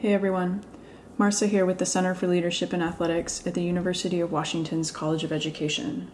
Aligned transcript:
Hey 0.00 0.14
everyone, 0.14 0.64
Marcia 1.18 1.46
here 1.46 1.66
with 1.66 1.76
the 1.76 1.84
Center 1.84 2.14
for 2.14 2.26
Leadership 2.26 2.72
in 2.72 2.80
Athletics 2.80 3.46
at 3.46 3.52
the 3.52 3.62
University 3.62 4.18
of 4.18 4.32
Washington's 4.32 4.90
College 4.90 5.24
of 5.24 5.30
Education. 5.30 6.10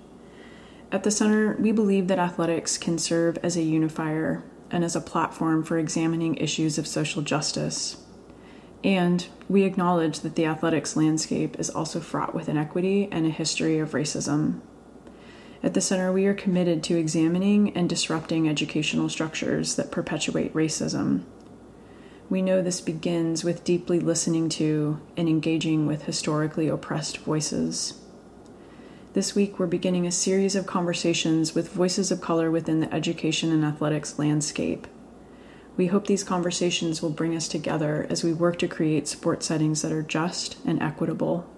At 0.90 1.04
the 1.04 1.12
Center, 1.12 1.54
we 1.60 1.70
believe 1.70 2.08
that 2.08 2.18
athletics 2.18 2.78
can 2.78 2.98
serve 2.98 3.38
as 3.44 3.56
a 3.56 3.62
unifier 3.62 4.42
and 4.72 4.82
as 4.82 4.96
a 4.96 5.00
platform 5.00 5.62
for 5.62 5.78
examining 5.78 6.34
issues 6.34 6.78
of 6.78 6.88
social 6.88 7.22
justice. 7.22 7.98
And 8.82 9.24
we 9.48 9.62
acknowledge 9.62 10.18
that 10.18 10.34
the 10.34 10.46
athletics 10.46 10.96
landscape 10.96 11.56
is 11.56 11.70
also 11.70 12.00
fraught 12.00 12.34
with 12.34 12.48
inequity 12.48 13.08
and 13.12 13.24
a 13.24 13.30
history 13.30 13.78
of 13.78 13.92
racism. 13.92 14.62
At 15.62 15.74
the 15.74 15.80
Center, 15.80 16.10
we 16.10 16.26
are 16.26 16.34
committed 16.34 16.82
to 16.82 16.98
examining 16.98 17.72
and 17.76 17.88
disrupting 17.88 18.48
educational 18.48 19.08
structures 19.08 19.76
that 19.76 19.92
perpetuate 19.92 20.52
racism. 20.54 21.22
We 22.28 22.42
know 22.42 22.60
this 22.60 22.80
begins 22.80 23.44
with 23.44 23.62
deeply 23.62 24.00
listening 24.00 24.48
to 24.50 25.00
and 25.16 25.28
engaging 25.28 25.86
with 25.86 26.02
historically 26.02 26.66
oppressed 26.66 27.18
voices. 27.18 28.00
This 29.12 29.36
week, 29.36 29.58
we're 29.58 29.68
beginning 29.68 30.06
a 30.06 30.12
series 30.12 30.56
of 30.56 30.66
conversations 30.66 31.54
with 31.54 31.72
voices 31.72 32.10
of 32.10 32.20
color 32.20 32.50
within 32.50 32.80
the 32.80 32.92
education 32.92 33.52
and 33.52 33.64
athletics 33.64 34.18
landscape. 34.18 34.88
We 35.76 35.86
hope 35.86 36.06
these 36.08 36.24
conversations 36.24 37.00
will 37.00 37.10
bring 37.10 37.36
us 37.36 37.46
together 37.46 38.08
as 38.10 38.24
we 38.24 38.32
work 38.32 38.58
to 38.58 38.68
create 38.68 39.06
sport 39.06 39.44
settings 39.44 39.82
that 39.82 39.92
are 39.92 40.02
just 40.02 40.56
and 40.64 40.82
equitable. 40.82 41.48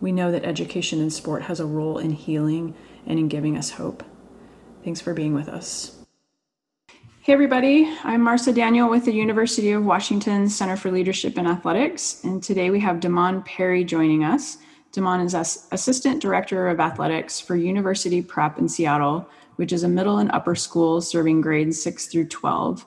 We 0.00 0.12
know 0.12 0.30
that 0.30 0.44
education 0.44 1.00
in 1.00 1.10
sport 1.10 1.42
has 1.42 1.58
a 1.58 1.66
role 1.66 1.98
in 1.98 2.12
healing 2.12 2.74
and 3.04 3.18
in 3.18 3.26
giving 3.26 3.56
us 3.56 3.72
hope. 3.72 4.04
Thanks 4.84 5.00
for 5.00 5.12
being 5.12 5.34
with 5.34 5.48
us. 5.48 6.01
Hey, 7.24 7.34
everybody. 7.34 7.88
I'm 8.02 8.20
Marcia 8.22 8.52
Daniel 8.52 8.90
with 8.90 9.04
the 9.04 9.12
University 9.12 9.70
of 9.70 9.84
Washington 9.84 10.48
Center 10.48 10.76
for 10.76 10.90
Leadership 10.90 11.38
in 11.38 11.46
Athletics. 11.46 12.24
And 12.24 12.42
today 12.42 12.70
we 12.70 12.80
have 12.80 12.96
Da'Mon 12.96 13.44
Perry 13.44 13.84
joining 13.84 14.24
us. 14.24 14.58
Da'Mon 14.92 15.24
is 15.24 15.34
Assistant 15.70 16.20
Director 16.20 16.66
of 16.66 16.80
Athletics 16.80 17.38
for 17.38 17.54
University 17.54 18.22
Prep 18.22 18.58
in 18.58 18.68
Seattle, 18.68 19.28
which 19.54 19.72
is 19.72 19.84
a 19.84 19.88
middle 19.88 20.18
and 20.18 20.32
upper 20.32 20.56
school 20.56 21.00
serving 21.00 21.42
grades 21.42 21.80
6 21.80 22.08
through 22.08 22.26
12. 22.26 22.84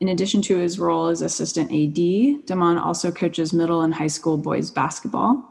In 0.00 0.08
addition 0.08 0.40
to 0.40 0.56
his 0.56 0.78
role 0.78 1.08
as 1.08 1.20
Assistant 1.20 1.70
AD, 1.70 2.46
Da'Mon 2.46 2.82
also 2.82 3.12
coaches 3.12 3.52
middle 3.52 3.82
and 3.82 3.92
high 3.92 4.06
school 4.06 4.38
boys 4.38 4.70
basketball. 4.70 5.44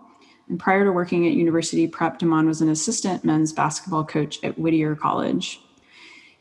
And 0.50 0.60
prior 0.60 0.86
to 0.86 0.92
working 0.92 1.28
at 1.28 1.34
University 1.34 1.88
Prep, 1.88 2.18
Da'Mon 2.18 2.48
was 2.48 2.62
an 2.62 2.70
assistant 2.70 3.24
men's 3.24 3.54
basketball 3.54 4.04
coach 4.04 4.44
at 4.44 4.58
Whittier 4.58 4.96
College. 4.96 5.60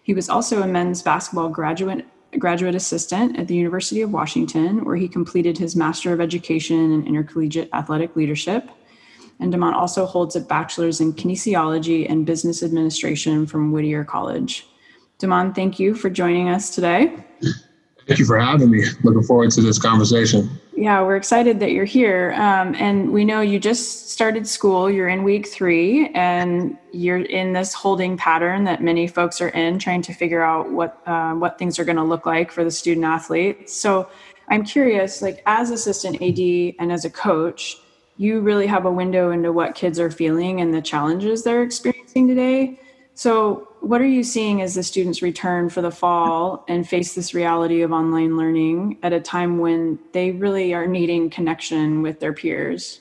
He 0.03 0.14
was 0.14 0.28
also 0.28 0.62
a 0.62 0.67
men's 0.67 1.03
basketball 1.03 1.48
graduate 1.48 2.06
graduate 2.39 2.75
assistant 2.75 3.39
at 3.39 3.47
the 3.47 3.55
University 3.55 4.00
of 4.00 4.11
Washington, 4.11 4.84
where 4.86 4.97
he 4.97 5.06
completed 5.06 5.58
his 5.58 5.77
Master 5.77 6.14
of 6.14 6.20
Education 6.20 6.92
in 6.92 7.06
Intercollegiate 7.06 7.69
Athletic 7.75 8.17
Leadership. 8.17 8.70
And 9.39 9.53
Da'Mon 9.53 9.75
also 9.75 10.06
holds 10.06 10.34
a 10.34 10.41
bachelor's 10.41 11.00
in 11.00 11.12
kinesiology 11.12 12.08
and 12.08 12.25
business 12.25 12.62
administration 12.62 13.47
from 13.47 13.70
Whittier 13.70 14.05
College. 14.05 14.67
Da'Mon, 15.19 15.55
thank 15.55 15.78
you 15.78 15.95
for 15.95 16.08
joining 16.08 16.48
us 16.48 16.75
today. 16.75 17.23
Thank 18.06 18.19
you 18.19 18.27
for 18.27 18.39
having 18.39 18.70
me. 18.70 18.84
Looking 19.03 19.22
forward 19.22 19.50
to 19.53 19.61
this 19.61 19.78
conversation. 19.78 20.50
Yeah, 20.75 21.03
we're 21.03 21.17
excited 21.17 21.61
that 21.61 21.72
you're 21.72 21.84
here. 21.84 22.33
Um, 22.33 22.75
and 22.75 23.12
we 23.12 23.25
know 23.25 23.41
you 23.41 23.61
just 23.61 24.11
started 24.11 24.47
school, 24.47 24.91
you're 24.91 25.08
in 25.08 25.22
week 25.22 25.47
three, 25.47 26.08
and 26.14 26.77
you're 26.92 27.23
in 27.23 27.53
this 27.53 27.73
holding 27.75 28.17
pattern 28.17 28.64
that 28.64 28.83
many 28.83 29.06
folks 29.06 29.41
are 29.41 29.50
in, 29.50 29.78
trying 29.78 30.03
to 30.03 30.12
figure 30.12 30.42
out 30.42 30.73
what, 30.73 31.00
uh, 31.06 31.34
what 31.34 31.58
things 31.58 31.78
are 31.78 31.84
going 31.84 31.97
to 31.97 32.03
look 32.03 32.27
like 32.27 32.50
for 32.50 32.64
the 32.64 32.70
student 32.70 33.05
athlete. 33.05 33.69
So 33.70 34.08
I'm 34.48 34.64
curious, 34.64 35.23
like 35.23 35.42
as 35.47 35.70
assistant 35.70 36.17
AD 36.20 36.75
and 36.80 36.91
as 36.91 37.05
a 37.05 37.11
coach, 37.11 37.78
you 38.17 38.41
really 38.41 38.67
have 38.67 38.84
a 38.84 38.91
window 38.91 39.30
into 39.30 39.53
what 39.53 39.75
kids 39.75 39.98
are 39.98 40.11
feeling 40.11 40.61
and 40.61 40.73
the 40.75 40.83
challenges 40.83 41.42
they're 41.42 41.62
experiencing 41.62 42.28
today. 42.28 42.78
So, 43.14 43.72
what 43.83 44.01
are 44.01 44.07
you 44.07 44.23
seeing 44.23 44.63
as 44.63 44.77
the 44.77 44.83
students 44.83 45.23
return 45.23 45.69
for 45.69 45.83
the 45.83 45.91
fall 45.91 46.65
and 46.69 46.89
face 46.89 47.15
this 47.15 47.35
reality 47.35 47.83
of 47.83 47.93
online 47.93 48.37
learning 48.37 48.97
at 49.03 49.13
a 49.13 49.20
time 49.20 49.59
when 49.59 49.98
they 50.13 50.31
really 50.31 50.73
are 50.73 50.87
needing 50.87 51.29
connection 51.29 52.01
with 52.01 52.21
their 52.21 52.33
peers? 52.33 53.01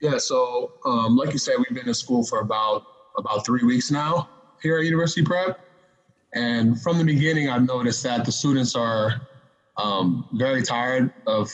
Yeah, 0.00 0.18
so 0.18 0.72
um, 0.84 1.16
like 1.16 1.32
you 1.32 1.38
said, 1.38 1.54
we've 1.58 1.72
been 1.72 1.88
in 1.88 1.94
school 1.94 2.24
for 2.24 2.40
about 2.40 2.84
about 3.16 3.46
three 3.46 3.62
weeks 3.62 3.92
now 3.92 4.28
here 4.60 4.76
at 4.78 4.84
University 4.84 5.22
Prep, 5.22 5.60
and 6.34 6.80
from 6.82 6.98
the 6.98 7.04
beginning, 7.04 7.48
I've 7.48 7.64
noticed 7.64 8.02
that 8.02 8.24
the 8.24 8.32
students 8.32 8.74
are 8.74 9.20
um, 9.76 10.28
very 10.32 10.62
tired 10.62 11.12
of 11.28 11.48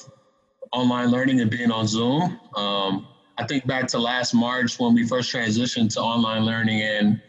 online 0.73 1.11
learning 1.11 1.41
and 1.43 1.51
being 1.51 1.71
on 1.71 1.87
Zoom. 1.87 2.41
Um, 2.57 3.07
I 3.37 3.47
think 3.47 3.67
back 3.67 3.87
to 3.89 3.99
last 3.99 4.33
March 4.33 4.79
when 4.79 4.95
we 4.95 5.07
first 5.07 5.33
transitioned 5.33 5.93
to 5.95 6.01
online 6.01 6.45
learning, 6.47 6.81
and 6.81 7.21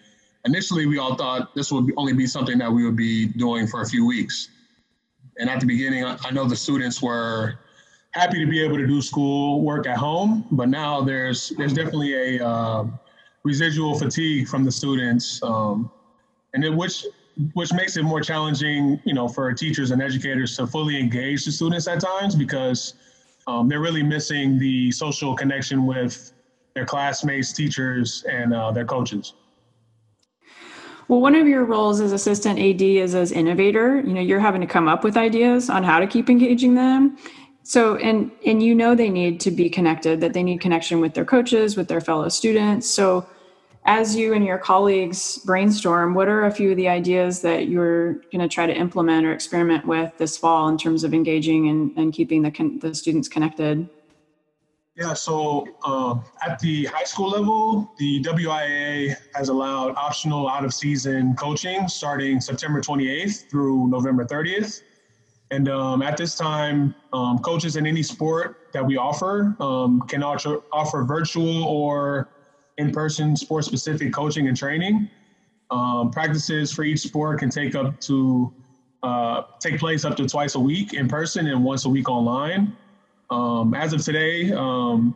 initially 0.46 0.86
we 0.86 0.98
all 0.98 1.16
thought 1.16 1.54
this 1.56 1.72
would 1.72 1.92
only 1.98 2.14
be 2.14 2.26
something 2.26 2.58
that 2.58 2.72
we 2.72 2.84
would 2.86 2.96
be 2.96 3.28
doing 3.28 3.68
for 3.68 3.82
a 3.82 3.86
few 3.88 4.06
weeks. 4.06 4.50
And 5.38 5.50
at 5.50 5.60
the 5.60 5.66
beginning, 5.66 6.04
I 6.06 6.32
know 6.32 6.46
the 6.46 6.56
students 6.56 7.02
were 7.02 7.60
happy 8.12 8.44
to 8.44 8.50
be 8.50 8.62
able 8.64 8.78
to 8.78 8.86
do 8.86 9.02
school 9.02 9.62
work 9.62 9.88
at 9.88 9.98
home, 9.98 10.46
but 10.52 10.70
now 10.70 11.02
there's 11.02 11.54
there's 11.58 11.74
definitely 11.74 12.38
a 12.38 12.46
uh, 12.46 12.86
residual 13.44 13.98
fatigue 13.98 14.48
from 14.48 14.64
the 14.64 14.72
students, 14.72 15.42
um, 15.44 15.90
and 16.54 16.64
it, 16.64 16.74
which 16.74 17.06
which 17.54 17.72
makes 17.74 17.96
it 17.96 18.04
more 18.04 18.20
challenging, 18.20 19.00
you 19.06 19.14
know, 19.14 19.28
for 19.28 19.52
teachers 19.54 19.92
and 19.92 20.02
educators 20.02 20.58
to 20.58 20.68
fully 20.68 21.00
engage 21.00 21.46
the 21.46 21.52
students 21.52 21.88
at 21.88 22.02
times 22.02 22.36
because 22.36 22.96
um, 23.48 23.70
they're 23.70 23.80
really 23.80 24.04
missing 24.04 24.60
the 24.60 24.92
social 24.92 25.34
connection 25.34 25.86
with 25.86 26.34
their 26.76 26.86
classmates, 26.86 27.54
teachers, 27.54 28.24
and 28.30 28.54
uh, 28.54 28.72
their 28.72 28.86
coaches. 28.86 29.34
Well, 31.12 31.20
one 31.20 31.36
of 31.36 31.46
your 31.46 31.66
roles 31.66 32.00
as 32.00 32.14
assistant 32.14 32.58
AD 32.58 32.82
is 32.82 33.16
as 33.16 33.34
innovator. 33.34 34.00
You 34.00 34.14
know, 34.14 34.22
you're 34.22 34.40
having 34.40 34.62
to 34.62 34.68
come 34.68 34.88
up 34.88 35.04
with 35.04 35.18
ideas 35.18 35.70
on 35.70 35.84
how 35.84 36.00
to 36.00 36.08
keep 36.08 36.30
engaging 36.30 36.76
them. 36.76 37.18
So, 37.64 37.98
and 37.98 38.32
and 38.46 38.64
you 38.64 38.74
know 38.74 38.96
they 38.96 39.10
need 39.10 39.42
to 39.42 39.52
be 39.52 39.70
connected, 39.70 40.22
that 40.22 40.32
they 40.32 40.42
need 40.42 40.62
connection 40.62 41.02
with 41.02 41.14
their 41.14 41.26
coaches, 41.26 41.76
with 41.76 41.90
their 41.90 42.00
fellow 42.00 42.30
students. 42.30 42.90
So, 42.90 43.28
as 43.84 44.16
you 44.16 44.34
and 44.34 44.46
your 44.46 44.58
colleagues 44.58 45.40
brainstorm, 45.40 46.14
what 46.14 46.30
are 46.30 46.46
a 46.46 46.52
few 46.52 46.72
of 46.72 46.78
the 46.78 46.88
ideas 46.88 47.42
that 47.42 47.68
you're 47.68 48.14
going 48.32 48.40
to 48.40 48.48
try 48.48 48.66
to 48.66 48.74
implement 48.74 49.26
or 49.26 49.34
experiment 49.34 49.86
with 49.86 50.18
this 50.18 50.38
fall 50.38 50.70
in 50.70 50.78
terms 50.78 51.04
of 51.04 51.14
engaging 51.14 51.68
and, 51.68 51.92
and 51.98 52.14
keeping 52.14 52.42
the, 52.42 52.52
con- 52.52 52.80
the 52.80 52.96
students 52.96 53.28
connected? 53.28 53.90
Yeah, 54.96 55.14
so 55.14 55.66
uh, 55.86 56.16
at 56.46 56.60
the 56.60 56.86
high 56.86 57.06
school 57.06 57.30
level, 57.30 57.94
the 57.98 58.22
WIAA 58.24 59.16
has 59.36 59.48
allowed 59.48 59.96
optional 59.96 60.50
out 60.50 60.66
of 60.66 60.74
season 60.74 61.34
coaching 61.36 61.88
starting 61.88 62.42
September 62.42 62.82
28th 62.82 63.50
through 63.50 63.88
November 63.88 64.26
30th. 64.26 64.82
And 65.50 65.70
um, 65.70 66.02
at 66.02 66.18
this 66.18 66.36
time, 66.36 66.94
um, 67.14 67.40
coaches 67.40 67.78
in 67.78 67.86
any 67.86 68.04
sport 68.04 68.58
that 68.74 68.86
we 68.86 68.98
offer 68.98 69.56
um, 69.62 70.02
can 70.08 70.24
offer 70.24 71.04
virtual 71.04 71.64
or 71.64 72.30
in-person 72.78 73.36
sport-specific 73.36 74.12
coaching 74.14 74.48
and 74.48 74.58
training. 74.58 75.10
Um, 75.70 76.12
practices 76.12 76.74
for 76.74 76.84
each 76.84 77.00
sport 77.00 77.40
can 77.40 77.50
take 77.50 77.76
up 77.76 78.00
to 78.02 78.54
uh, 79.04 79.44
take 79.60 79.80
place 79.80 80.04
up 80.04 80.16
to 80.18 80.28
twice 80.28 80.56
a 80.56 80.60
week 80.60 80.94
in 80.94 81.08
person 81.08 81.48
and 81.48 81.64
once 81.64 81.86
a 81.86 81.90
week 81.90 82.10
online. 82.10 82.76
Um, 83.32 83.74
as 83.74 83.94
of 83.94 84.04
today, 84.04 84.52
um, 84.52 85.16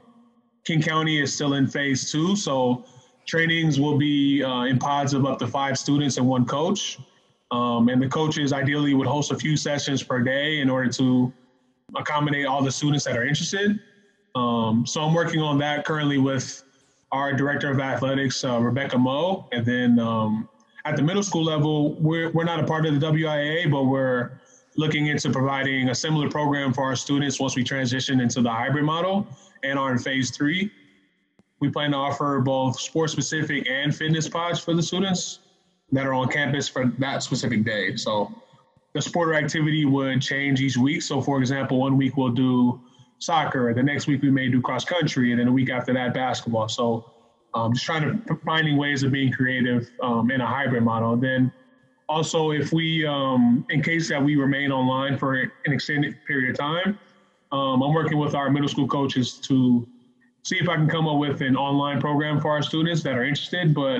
King 0.63 0.81
County 0.81 1.21
is 1.21 1.33
still 1.33 1.53
in 1.53 1.67
phase 1.67 2.09
two, 2.11 2.35
so 2.35 2.85
trainings 3.25 3.79
will 3.79 3.97
be 3.97 4.41
uh, 4.41 4.63
in 4.63 4.79
pods 4.79 5.13
of 5.13 5.25
up 5.25 5.37
to 5.39 5.47
five 5.47 5.77
students 5.77 6.17
and 6.17 6.25
one 6.25 6.45
coach. 6.45 6.97
Um, 7.51 7.89
and 7.89 8.01
the 8.01 8.07
coaches 8.07 8.53
ideally 8.53 8.93
would 8.93 9.07
host 9.07 9.31
a 9.31 9.35
few 9.35 9.55
sessions 9.57 10.01
per 10.01 10.21
day 10.21 10.61
in 10.61 10.69
order 10.69 10.89
to 10.93 11.31
accommodate 11.95 12.45
all 12.45 12.63
the 12.63 12.71
students 12.71 13.05
that 13.05 13.17
are 13.17 13.25
interested. 13.25 13.79
Um, 14.33 14.85
so 14.85 15.01
I'm 15.01 15.13
working 15.13 15.41
on 15.41 15.57
that 15.59 15.85
currently 15.85 16.17
with 16.17 16.63
our 17.11 17.33
director 17.33 17.69
of 17.69 17.79
athletics, 17.79 18.43
uh, 18.43 18.59
Rebecca 18.59 18.97
Moe. 18.97 19.47
And 19.51 19.65
then 19.65 19.99
um, 19.99 20.49
at 20.85 20.95
the 20.95 21.03
middle 21.03 21.23
school 21.23 21.43
level, 21.43 21.93
we're, 21.95 22.31
we're 22.31 22.43
not 22.43 22.59
a 22.59 22.65
part 22.65 22.85
of 22.85 22.99
the 22.99 23.05
WIAA, 23.05 23.71
but 23.71 23.83
we're 23.83 24.31
looking 24.77 25.07
into 25.07 25.29
providing 25.29 25.89
a 25.89 25.95
similar 25.95 26.29
program 26.29 26.73
for 26.73 26.83
our 26.83 26.95
students 26.95 27.39
once 27.39 27.55
we 27.55 27.63
transition 27.63 28.19
into 28.19 28.41
the 28.41 28.49
hybrid 28.49 28.83
model 28.83 29.27
and 29.63 29.79
are 29.79 29.91
in 29.91 29.97
phase 29.97 30.31
three. 30.31 30.71
We 31.61 31.69
plan 31.69 31.91
to 31.91 31.97
offer 31.97 32.41
both 32.43 32.79
sport 32.79 33.09
specific 33.09 33.67
and 33.69 33.95
fitness 33.95 34.27
pods 34.27 34.59
for 34.59 34.73
the 34.73 34.83
students 34.83 35.39
that 35.91 36.05
are 36.05 36.13
on 36.13 36.27
campus 36.27 36.67
for 36.67 36.87
that 36.99 37.23
specific 37.23 37.63
day. 37.63 37.95
So 37.95 38.33
the 38.93 39.01
sport 39.01 39.29
or 39.29 39.35
activity 39.35 39.85
would 39.85 40.21
change 40.21 40.61
each 40.61 40.77
week. 40.77 41.01
So, 41.01 41.21
for 41.21 41.39
example, 41.39 41.79
one 41.79 41.97
week 41.97 42.17
we'll 42.17 42.29
do 42.29 42.81
soccer. 43.19 43.73
The 43.73 43.83
next 43.83 44.07
week 44.07 44.21
we 44.21 44.31
may 44.31 44.49
do 44.49 44.61
cross 44.61 44.85
country, 44.85 45.31
and 45.31 45.39
then 45.39 45.47
a 45.47 45.51
week 45.51 45.69
after 45.69 45.93
that 45.93 46.13
basketball. 46.13 46.67
So 46.67 47.11
um, 47.53 47.73
just 47.73 47.85
trying 47.85 48.03
to 48.03 48.35
finding 48.45 48.77
ways 48.77 49.03
of 49.03 49.11
being 49.11 49.31
creative 49.31 49.89
um, 50.01 50.31
in 50.31 50.41
a 50.41 50.45
hybrid 50.45 50.83
model. 50.83 51.13
And 51.13 51.23
then 51.23 51.51
also, 52.07 52.51
if 52.51 52.71
we, 52.71 53.05
um, 53.05 53.65
in 53.69 53.81
case 53.81 54.09
that 54.09 54.23
we 54.23 54.35
remain 54.35 54.71
online 54.71 55.17
for 55.17 55.35
an 55.35 55.51
extended 55.65 56.15
period 56.27 56.51
of 56.51 56.57
time, 56.57 56.99
Um, 57.51 57.81
I'm 57.83 57.93
working 57.93 58.17
with 58.17 58.33
our 58.35 58.49
middle 58.49 58.67
school 58.67 58.87
coaches 58.87 59.39
to 59.47 59.87
see 60.43 60.57
if 60.57 60.67
I 60.67 60.75
can 60.75 60.89
come 60.89 61.07
up 61.07 61.19
with 61.19 61.41
an 61.41 61.55
online 61.55 62.01
program 62.01 62.41
for 62.41 62.49
our 62.51 62.63
students 62.63 63.01
that 63.03 63.15
are 63.15 63.23
interested, 63.23 63.73
but 63.73 63.99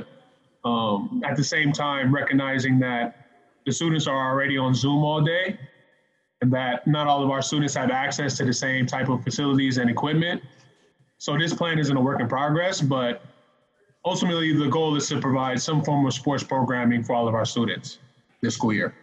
um, 0.66 1.22
at 1.24 1.36
the 1.38 1.44
same 1.44 1.72
time, 1.72 2.14
recognizing 2.14 2.80
that 2.80 3.06
the 3.66 3.72
students 3.72 4.08
are 4.08 4.22
already 4.30 4.58
on 4.58 4.74
Zoom 4.74 5.04
all 5.04 5.22
day 5.22 5.58
and 6.42 6.52
that 6.52 6.86
not 6.88 7.08
all 7.08 7.24
of 7.24 7.30
our 7.30 7.42
students 7.42 7.76
have 7.76 7.92
access 7.92 8.36
to 8.38 8.44
the 8.44 8.58
same 8.68 8.86
type 8.86 9.10
of 9.10 9.24
facilities 9.24 9.78
and 9.78 9.90
equipment. 9.90 10.42
So 11.18 11.38
this 11.38 11.54
plan 11.54 11.80
is 11.80 11.90
in 11.92 11.98
a 11.98 12.02
work 12.02 12.20
in 12.20 12.28
progress, 12.28 12.82
but 12.82 13.22
ultimately 14.06 14.54
the 14.54 14.68
goal 14.68 14.96
is 14.96 15.10
to 15.10 15.20
provide 15.20 15.62
some 15.62 15.84
form 15.84 16.06
of 16.06 16.14
sports 16.14 16.44
programming 16.44 17.04
for 17.04 17.14
all 17.14 17.28
of 17.28 17.34
our 17.34 17.46
students 17.46 18.00
this 18.42 18.56
school 18.56 18.74
year. 18.74 18.94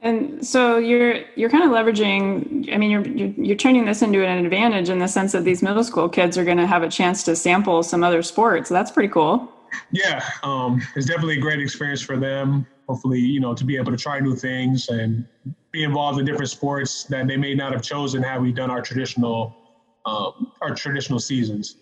And 0.00 0.44
so 0.44 0.78
you're 0.78 1.20
you're 1.36 1.50
kind 1.50 1.62
of 1.62 1.70
leveraging. 1.70 2.72
I 2.74 2.76
mean, 2.76 2.90
you're, 2.90 3.06
you're 3.06 3.28
you're 3.36 3.56
turning 3.56 3.84
this 3.84 4.02
into 4.02 4.26
an 4.26 4.44
advantage 4.44 4.88
in 4.88 4.98
the 4.98 5.06
sense 5.06 5.30
that 5.30 5.44
these 5.44 5.62
middle 5.62 5.84
school 5.84 6.08
kids 6.08 6.36
are 6.36 6.44
going 6.44 6.56
to 6.56 6.66
have 6.66 6.82
a 6.82 6.88
chance 6.88 7.22
to 7.24 7.36
sample 7.36 7.84
some 7.84 8.02
other 8.02 8.22
sports. 8.22 8.68
So 8.68 8.74
that's 8.74 8.90
pretty 8.90 9.10
cool. 9.10 9.52
Yeah, 9.92 10.28
um, 10.42 10.82
it's 10.96 11.06
definitely 11.06 11.38
a 11.38 11.40
great 11.40 11.60
experience 11.60 12.02
for 12.02 12.16
them. 12.16 12.66
Hopefully, 12.88 13.20
you 13.20 13.38
know, 13.38 13.54
to 13.54 13.64
be 13.64 13.76
able 13.76 13.92
to 13.92 13.96
try 13.96 14.18
new 14.18 14.34
things 14.34 14.88
and 14.88 15.24
be 15.70 15.84
involved 15.84 16.18
in 16.18 16.26
different 16.26 16.50
sports 16.50 17.04
that 17.04 17.28
they 17.28 17.36
may 17.36 17.54
not 17.54 17.72
have 17.72 17.80
chosen 17.80 18.22
had 18.22 18.42
we 18.42 18.50
done 18.52 18.70
our 18.70 18.82
traditional 18.82 19.56
um, 20.04 20.52
our 20.60 20.74
traditional 20.74 21.20
seasons. 21.20 21.76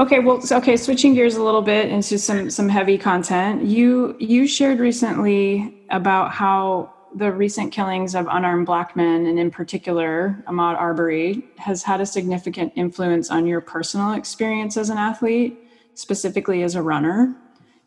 Okay, 0.00 0.18
well, 0.18 0.42
okay. 0.50 0.76
Switching 0.76 1.14
gears 1.14 1.36
a 1.36 1.42
little 1.42 1.62
bit 1.62 1.88
into 1.88 2.18
some 2.18 2.50
some 2.50 2.68
heavy 2.68 2.98
content. 2.98 3.62
You 3.62 4.16
you 4.18 4.48
shared 4.48 4.80
recently 4.80 5.86
about 5.90 6.32
how 6.32 6.92
the 7.14 7.30
recent 7.30 7.72
killings 7.72 8.16
of 8.16 8.26
unarmed 8.28 8.66
black 8.66 8.96
men, 8.96 9.26
and 9.26 9.38
in 9.38 9.52
particular 9.52 10.42
Ahmaud 10.48 10.76
Arbery, 10.76 11.44
has 11.58 11.84
had 11.84 12.00
a 12.00 12.06
significant 12.06 12.72
influence 12.74 13.30
on 13.30 13.46
your 13.46 13.60
personal 13.60 14.14
experience 14.14 14.76
as 14.76 14.90
an 14.90 14.98
athlete, 14.98 15.56
specifically 15.94 16.64
as 16.64 16.74
a 16.74 16.82
runner. 16.82 17.36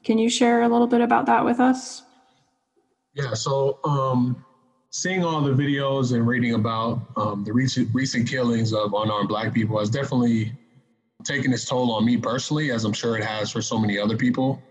Can 0.05 0.17
you 0.17 0.29
share 0.29 0.61
a 0.61 0.69
little 0.69 0.87
bit 0.87 1.01
about 1.01 1.25
that 1.25 1.43
with 1.43 1.59
us? 1.59 2.03
Yeah. 3.15 3.33
So, 3.33 3.79
um, 3.83 4.45
seeing 4.91 5.25
all 5.25 5.41
the 5.41 5.51
videos 5.51 6.13
and 6.13 6.25
reading 6.25 6.53
about 6.53 7.01
um, 7.17 7.43
the 7.43 7.51
recent 7.51 7.93
recent 7.93 8.29
killings 8.29 8.71
of 8.71 8.93
unarmed 8.93 9.27
black 9.27 9.53
people 9.53 9.77
has 9.77 9.89
definitely 9.89 10.53
taken 11.27 11.53
its 11.53 11.65
toll 11.65 11.91
on 11.91 12.05
me 12.05 12.17
personally, 12.17 12.71
as 12.71 12.85
I'm 12.85 12.93
sure 12.93 13.17
it 13.17 13.23
has 13.23 13.51
for 13.51 13.61
so 13.61 13.77
many 13.77 13.99
other 13.99 14.17
people. 14.17 14.61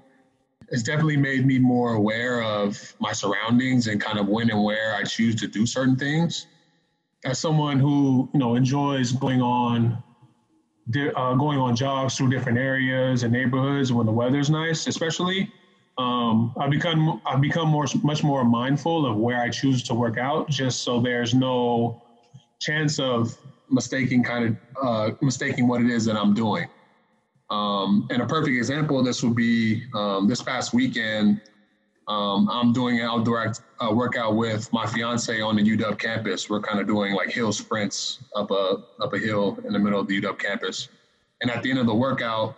It's 0.68 0.82
definitely 0.82 1.16
made 1.16 1.46
me 1.46 1.58
more 1.58 1.94
aware 1.94 2.42
of 2.42 2.94
my 2.98 3.12
surroundings 3.12 3.86
and 3.86 4.00
kind 4.00 4.18
of 4.18 4.26
when 4.26 4.50
and 4.50 4.64
where 4.64 4.94
I 4.94 5.04
choose 5.04 5.36
to 5.36 5.46
do 5.46 5.66
certain 5.66 5.96
things. 5.96 6.46
As 7.24 7.38
someone 7.38 7.78
who 7.78 8.28
you 8.32 8.40
know 8.40 8.56
enjoys 8.56 9.12
going 9.12 9.42
on 9.42 10.02
uh, 11.16 11.34
going 11.34 11.58
on 11.58 11.74
jogs 11.74 12.16
through 12.16 12.30
different 12.30 12.58
areas 12.58 13.22
and 13.22 13.32
neighborhoods 13.32 13.92
when 13.92 14.06
the 14.06 14.12
weather's 14.12 14.50
nice, 14.50 14.86
especially, 14.86 15.50
um, 15.98 16.54
I've 16.58 16.70
become 16.70 17.20
I've 17.26 17.40
become 17.40 17.68
more 17.68 17.86
much 18.02 18.22
more 18.22 18.44
mindful 18.44 19.06
of 19.06 19.16
where 19.16 19.40
I 19.40 19.48
choose 19.48 19.82
to 19.84 19.94
work 19.94 20.18
out, 20.18 20.48
just 20.48 20.82
so 20.82 21.00
there's 21.00 21.34
no 21.34 22.02
chance 22.60 22.98
of 22.98 23.36
mistaking 23.70 24.22
kind 24.22 24.44
of 24.44 24.56
uh, 24.82 25.14
mistaking 25.20 25.68
what 25.68 25.80
it 25.80 25.90
is 25.90 26.04
that 26.04 26.16
I'm 26.16 26.34
doing. 26.34 26.68
Um, 27.50 28.08
and 28.10 28.22
a 28.22 28.26
perfect 28.26 28.56
example 28.56 28.98
of 28.98 29.04
this 29.04 29.22
would 29.22 29.36
be 29.36 29.84
um, 29.94 30.28
this 30.28 30.42
past 30.42 30.74
weekend. 30.74 31.40
Um, 32.08 32.48
I'm 32.50 32.72
doing 32.72 33.00
an 33.00 33.06
outdoor 33.06 33.52
uh, 33.80 33.92
workout 33.92 34.36
with 34.36 34.72
my 34.72 34.86
fiance 34.86 35.40
on 35.40 35.56
the 35.56 35.62
UW 35.62 35.98
campus. 35.98 36.48
We're 36.48 36.60
kind 36.60 36.80
of 36.80 36.86
doing 36.86 37.14
like 37.14 37.30
hill 37.30 37.52
sprints 37.52 38.20
up 38.34 38.50
a 38.50 38.84
up 39.00 39.12
a 39.12 39.18
hill 39.18 39.58
in 39.64 39.72
the 39.72 39.78
middle 39.78 40.00
of 40.00 40.06
the 40.06 40.20
UW 40.20 40.38
campus. 40.38 40.88
And 41.40 41.50
at 41.50 41.62
the 41.62 41.70
end 41.70 41.78
of 41.78 41.86
the 41.86 41.94
workout, 41.94 42.56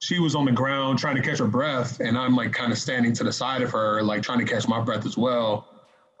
she 0.00 0.18
was 0.18 0.34
on 0.34 0.44
the 0.44 0.52
ground 0.52 0.98
trying 0.98 1.16
to 1.16 1.22
catch 1.22 1.38
her 1.38 1.46
breath, 1.46 2.00
and 2.00 2.18
I'm 2.18 2.36
like 2.36 2.52
kind 2.52 2.72
of 2.72 2.78
standing 2.78 3.12
to 3.14 3.24
the 3.24 3.32
side 3.32 3.62
of 3.62 3.70
her, 3.70 4.02
like 4.02 4.22
trying 4.22 4.38
to 4.38 4.44
catch 4.44 4.68
my 4.68 4.80
breath 4.80 5.06
as 5.06 5.16
well. 5.16 5.68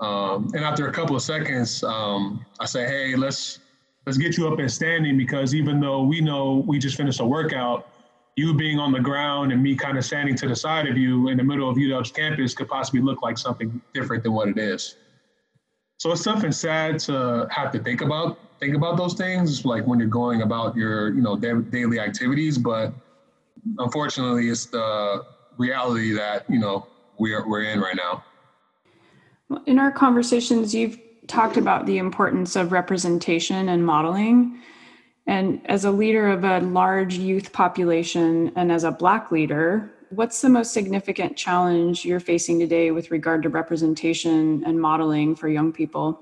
Um, 0.00 0.50
and 0.54 0.64
after 0.64 0.88
a 0.88 0.92
couple 0.92 1.16
of 1.16 1.22
seconds, 1.22 1.82
um, 1.82 2.44
I 2.60 2.66
say, 2.66 2.86
"Hey, 2.86 3.16
let's 3.16 3.60
let's 4.06 4.16
get 4.16 4.36
you 4.36 4.46
up 4.48 4.58
and 4.60 4.70
standing 4.70 5.18
because 5.18 5.54
even 5.54 5.80
though 5.80 6.02
we 6.02 6.20
know 6.20 6.64
we 6.66 6.78
just 6.78 6.96
finished 6.96 7.20
a 7.20 7.24
workout, 7.24 7.88
you 8.36 8.54
being 8.54 8.78
on 8.78 8.92
the 8.92 9.00
ground 9.00 9.50
and 9.50 9.62
me 9.62 9.74
kind 9.74 9.98
of 9.98 10.04
standing 10.04 10.36
to 10.36 10.46
the 10.46 10.54
side 10.54 10.86
of 10.86 10.96
you 10.96 11.28
in 11.28 11.36
the 11.36 11.42
middle 11.42 11.68
of 11.68 11.76
UW's 11.76 12.12
campus 12.12 12.54
could 12.54 12.68
possibly 12.68 13.00
look 13.00 13.22
like 13.22 13.36
something 13.36 13.80
different 13.92 14.22
than 14.22 14.32
what 14.32 14.48
it 14.48 14.58
is. 14.58 14.96
So 15.98 16.12
it's 16.12 16.22
something 16.22 16.52
sad 16.52 16.98
to 17.00 17.48
have 17.50 17.72
to 17.72 17.78
think 17.78 18.02
about 18.02 18.38
think 18.60 18.74
about 18.74 18.96
those 18.96 19.14
things 19.14 19.64
like 19.64 19.86
when 19.86 19.98
you're 19.98 20.08
going 20.08 20.42
about 20.42 20.76
your 20.76 21.12
you 21.14 21.22
know 21.22 21.36
daily 21.36 21.98
activities, 21.98 22.58
but 22.58 22.92
unfortunately, 23.78 24.48
it's 24.48 24.66
the 24.66 25.24
reality 25.56 26.12
that 26.12 26.48
you 26.48 26.58
know 26.58 26.86
we're 27.18 27.48
we're 27.48 27.64
in 27.64 27.80
right 27.80 27.96
now. 27.96 28.22
In 29.64 29.78
our 29.78 29.90
conversations, 29.90 30.74
you've 30.74 30.98
talked 31.26 31.56
about 31.56 31.86
the 31.86 31.98
importance 31.98 32.56
of 32.56 32.72
representation 32.72 33.68
and 33.68 33.84
modeling. 33.84 34.60
And 35.26 35.60
as 35.66 35.84
a 35.84 35.90
leader 35.90 36.28
of 36.28 36.44
a 36.44 36.60
large 36.60 37.18
youth 37.18 37.52
population 37.52 38.52
and 38.56 38.70
as 38.70 38.84
a 38.84 38.92
Black 38.92 39.32
leader, 39.32 39.92
what's 40.10 40.40
the 40.40 40.48
most 40.48 40.72
significant 40.72 41.36
challenge 41.36 42.04
you're 42.04 42.20
facing 42.20 42.60
today 42.60 42.90
with 42.92 43.10
regard 43.10 43.42
to 43.42 43.48
representation 43.48 44.62
and 44.64 44.80
modeling 44.80 45.34
for 45.34 45.48
young 45.48 45.72
people? 45.72 46.20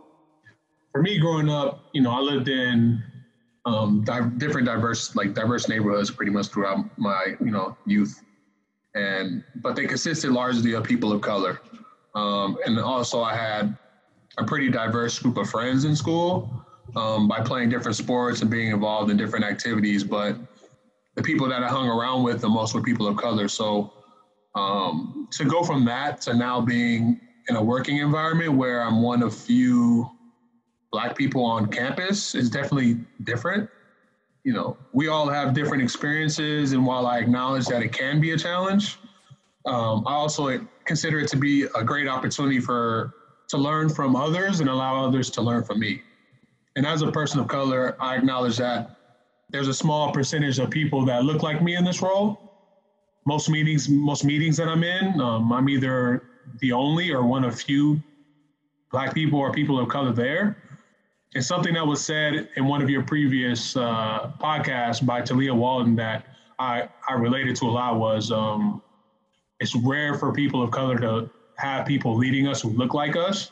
For 0.93 1.03
me, 1.03 1.19
growing 1.19 1.51
up, 1.51 1.85
you 1.93 2.01
know, 2.03 2.11
I 2.11 2.21
lived 2.21 2.49
in 2.49 3.03
um, 3.67 4.05
di- 4.05 4.31
different 4.39 4.67
diverse, 4.67 5.15
like 5.17 5.35
diverse 5.35 5.69
neighborhoods 5.69 6.11
pretty 6.11 6.33
much 6.33 6.49
throughout 6.49 6.87
my, 6.99 7.35
you 7.41 7.51
know, 7.51 7.77
youth. 7.85 8.23
And, 8.95 9.43
but 9.57 9.75
they 9.77 9.87
consisted 9.87 10.31
largely 10.31 10.75
of 10.75 10.85
people 10.85 11.13
of 11.13 11.21
color. 11.21 11.61
Um, 12.15 12.57
and 12.65 12.79
also 12.79 13.23
I 13.23 13.35
had 13.35 13.77
a 14.39 14.45
pretty 14.45 14.71
diverse 14.71 15.19
group 15.19 15.37
of 15.37 15.49
friends 15.49 15.85
in 15.85 15.95
school 15.95 16.65
um, 16.97 17.29
by 17.29 17.41
playing 17.41 17.69
different 17.69 17.97
sports 17.97 18.43
and 18.43 18.51
being 18.51 18.71
involved 18.71 19.11
in 19.11 19.17
different 19.17 19.45
activities. 19.45 20.05
But 20.05 20.37
the 21.15 21.23
people 21.23 21.49
that 21.49 21.63
I 21.63 21.69
hung 21.69 21.89
around 21.89 22.23
with 22.23 22.41
the 22.41 22.49
most 22.49 22.75
were 22.75 22.83
people 22.83 23.07
of 23.07 23.17
color. 23.17 23.49
So 23.49 23.93
um, 24.55 25.29
to 25.33 25.45
go 25.45 25.63
from 25.63 25.85
that 25.87 26.21
to 26.23 26.35
now 26.35 26.61
being 26.61 27.21
in 27.49 27.57
a 27.57 27.63
working 27.63 27.99
environment 27.99 28.53
where 28.53 28.83
I'm 28.83 29.03
one 29.03 29.23
of 29.23 29.35
few 29.35 30.11
black 30.91 31.17
people 31.17 31.45
on 31.45 31.67
campus 31.67 32.35
is 32.35 32.49
definitely 32.49 32.99
different. 33.25 33.69
You 34.45 34.53
know, 34.53 34.77
we 34.93 35.09
all 35.09 35.29
have 35.29 35.55
different 35.55 35.83
experiences, 35.83 36.73
and 36.73 36.85
while 36.85 37.07
I 37.07 37.19
acknowledge 37.19 37.67
that 37.67 37.83
it 37.83 37.93
can 37.93 38.21
be 38.21 38.33
a 38.33 38.39
challenge, 38.39 38.99
um, 39.65 40.05
I 40.07 40.13
also 40.13 40.67
consider 40.85 41.19
it 41.21 41.29
to 41.29 41.37
be 41.37 41.63
a 41.75 41.83
great 41.83 42.07
opportunity 42.07 42.61
for 42.61 43.15
to 43.49 43.59
learn 43.59 43.89
from 43.89 44.17
others 44.17 44.61
and 44.61 44.69
allow 44.69 45.05
others 45.05 45.31
to 45.31 45.43
learn 45.43 45.65
from 45.65 45.81
me. 45.81 46.03
And 46.77 46.87
as 46.87 47.03
a 47.03 47.11
person 47.11 47.41
of 47.41 47.49
color, 47.49 47.97
I 48.01 48.17
acknowledge 48.17 48.57
that 48.57 48.97
there's 49.51 49.69
a 49.69 49.75
small 49.75 50.13
percentage 50.13 50.59
of 50.59 50.71
people 50.71 51.05
that 51.05 51.25
look 51.25 51.43
like 51.43 51.63
me 51.63 51.77
in 51.77 51.85
this 51.85 52.03
role. 52.03 52.41
Most 53.27 53.49
meetings, 53.49 53.89
most 53.89 54.25
meetings 54.25 54.57
that 54.57 54.69
I'm 54.69 54.83
in, 54.83 55.21
um, 55.21 55.53
I'm 55.53 55.69
either 55.69 56.25
the 56.61 56.73
only 56.73 57.11
or 57.13 57.25
one 57.25 57.45
of 57.45 57.59
few 57.61 58.03
black 58.91 59.15
people 59.15 59.39
or 59.39 59.53
people 59.53 59.79
of 59.79 59.89
color 59.89 60.13
there. 60.13 60.57
And 61.35 61.45
something 61.45 61.75
that 61.75 61.87
was 61.87 62.05
said 62.05 62.49
in 62.57 62.67
one 62.67 62.81
of 62.81 62.89
your 62.89 63.03
previous 63.03 63.77
uh, 63.77 64.33
podcasts 64.41 65.05
by 65.05 65.21
Talia 65.21 65.55
Walton 65.55 65.97
that 65.97 66.27
I, 66.59 66.89
I 67.09 67.15
related 67.15 67.57
to 67.57 67.67
a 67.67 67.71
lot 67.71 67.99
was 67.99 68.31
um, 68.31 68.83
it's 69.59 69.75
rare 69.75 70.15
for 70.15 70.33
people 70.33 70.63
of 70.63 70.71
color 70.71 70.99
to 70.99 71.31
have 71.57 71.87
people 71.87 72.17
leading 72.17 72.47
us 72.47 72.63
who 72.63 72.71
look 72.71 72.95
like 72.95 73.17
us. 73.17 73.51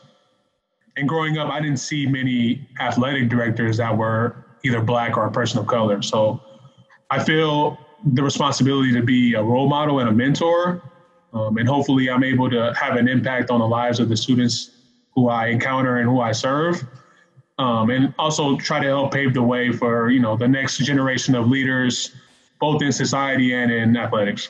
And 0.95 1.09
growing 1.09 1.37
up, 1.37 1.49
I 1.49 1.59
didn't 1.59 1.79
see 1.79 2.05
many 2.05 2.67
athletic 2.79 3.29
directors 3.29 3.77
that 3.77 3.95
were 3.95 4.45
either 4.63 4.81
black 4.81 5.17
or 5.17 5.25
a 5.25 5.31
person 5.31 5.59
of 5.59 5.67
color. 5.67 6.01
So 6.01 6.41
I 7.09 7.23
feel 7.23 7.77
the 8.05 8.23
responsibility 8.23 8.93
to 8.93 9.01
be 9.01 9.33
a 9.33 9.43
role 9.43 9.67
model 9.67 9.99
and 9.99 10.09
a 10.09 10.11
mentor. 10.11 10.81
Um, 11.33 11.57
and 11.57 11.67
hopefully, 11.67 12.09
I'm 12.09 12.23
able 12.23 12.49
to 12.49 12.73
have 12.75 12.95
an 12.95 13.07
impact 13.07 13.49
on 13.49 13.59
the 13.59 13.67
lives 13.67 13.99
of 13.99 14.07
the 14.07 14.17
students 14.17 14.71
who 15.15 15.29
I 15.29 15.47
encounter 15.47 15.97
and 15.97 16.07
who 16.07 16.21
I 16.21 16.31
serve. 16.31 16.83
Um, 17.59 17.89
and 17.89 18.13
also 18.17 18.57
try 18.57 18.79
to 18.79 18.87
help 18.87 19.13
pave 19.13 19.33
the 19.33 19.41
way 19.41 19.71
for 19.71 20.09
you 20.09 20.19
know 20.19 20.35
the 20.35 20.47
next 20.47 20.77
generation 20.79 21.35
of 21.35 21.47
leaders, 21.47 22.15
both 22.59 22.81
in 22.81 22.91
society 22.91 23.53
and 23.53 23.71
in 23.71 23.95
athletics. 23.95 24.49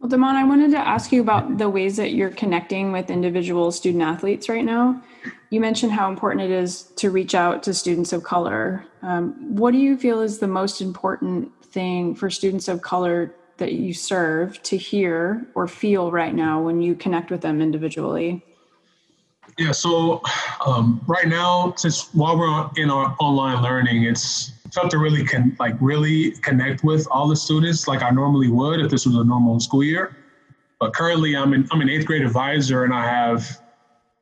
Well, 0.00 0.08
Da'Mon, 0.08 0.34
I 0.34 0.44
wanted 0.44 0.70
to 0.70 0.78
ask 0.78 1.12
you 1.12 1.20
about 1.20 1.58
the 1.58 1.68
ways 1.68 1.98
that 1.98 2.12
you're 2.12 2.30
connecting 2.30 2.90
with 2.90 3.10
individual 3.10 3.70
student 3.70 4.02
athletes 4.02 4.48
right 4.48 4.64
now. 4.64 5.02
You 5.50 5.60
mentioned 5.60 5.92
how 5.92 6.10
important 6.10 6.40
it 6.40 6.50
is 6.50 6.84
to 6.96 7.10
reach 7.10 7.34
out 7.34 7.62
to 7.64 7.74
students 7.74 8.14
of 8.14 8.22
color. 8.22 8.86
Um, 9.02 9.34
what 9.54 9.72
do 9.72 9.78
you 9.78 9.98
feel 9.98 10.22
is 10.22 10.38
the 10.38 10.46
most 10.46 10.80
important 10.80 11.52
thing 11.66 12.14
for 12.14 12.30
students 12.30 12.66
of 12.66 12.80
color 12.80 13.34
that 13.58 13.74
you 13.74 13.92
serve 13.92 14.62
to 14.62 14.78
hear 14.78 15.46
or 15.54 15.68
feel 15.68 16.10
right 16.10 16.34
now 16.34 16.62
when 16.62 16.80
you 16.80 16.94
connect 16.94 17.30
with 17.30 17.42
them 17.42 17.60
individually? 17.60 18.42
Yeah, 19.58 19.72
so 19.72 20.22
um, 20.66 21.02
right 21.06 21.28
now, 21.28 21.74
since 21.76 22.14
while 22.14 22.38
we're 22.38 22.70
in 22.82 22.88
our 22.88 23.14
online 23.20 23.62
learning, 23.62 24.04
it's 24.04 24.52
tough 24.70 24.90
to 24.90 24.98
really 24.98 25.24
can 25.24 25.56
like 25.58 25.74
really 25.80 26.32
connect 26.42 26.84
with 26.84 27.06
all 27.10 27.28
the 27.28 27.36
students 27.36 27.88
like 27.88 28.02
I 28.02 28.10
normally 28.10 28.48
would 28.48 28.80
if 28.80 28.90
this 28.90 29.06
was 29.06 29.16
a 29.16 29.24
normal 29.24 29.60
school 29.60 29.84
year. 29.84 30.16
But 30.78 30.94
currently, 30.94 31.36
I'm 31.36 31.52
an 31.52 31.68
I'm 31.70 31.80
an 31.80 31.88
eighth 31.88 32.06
grade 32.06 32.22
advisor, 32.22 32.84
and 32.84 32.94
I 32.94 33.04
have 33.04 33.60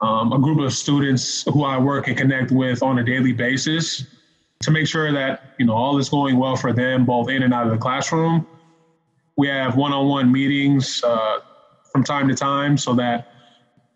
um, 0.00 0.32
a 0.32 0.38
group 0.38 0.58
of 0.60 0.72
students 0.72 1.44
who 1.44 1.64
I 1.64 1.78
work 1.78 2.08
and 2.08 2.16
connect 2.16 2.50
with 2.50 2.82
on 2.82 2.98
a 2.98 3.04
daily 3.04 3.32
basis 3.32 4.06
to 4.60 4.70
make 4.70 4.86
sure 4.86 5.12
that 5.12 5.54
you 5.58 5.66
know 5.66 5.74
all 5.74 5.98
is 5.98 6.08
going 6.08 6.36
well 6.36 6.56
for 6.56 6.72
them, 6.72 7.04
both 7.04 7.28
in 7.28 7.42
and 7.42 7.54
out 7.54 7.66
of 7.66 7.72
the 7.72 7.78
classroom. 7.78 8.46
We 9.36 9.46
have 9.48 9.76
one-on-one 9.76 10.32
meetings 10.32 11.02
uh, 11.04 11.38
from 11.92 12.02
time 12.02 12.26
to 12.26 12.34
time 12.34 12.76
so 12.76 12.92
that 12.94 13.32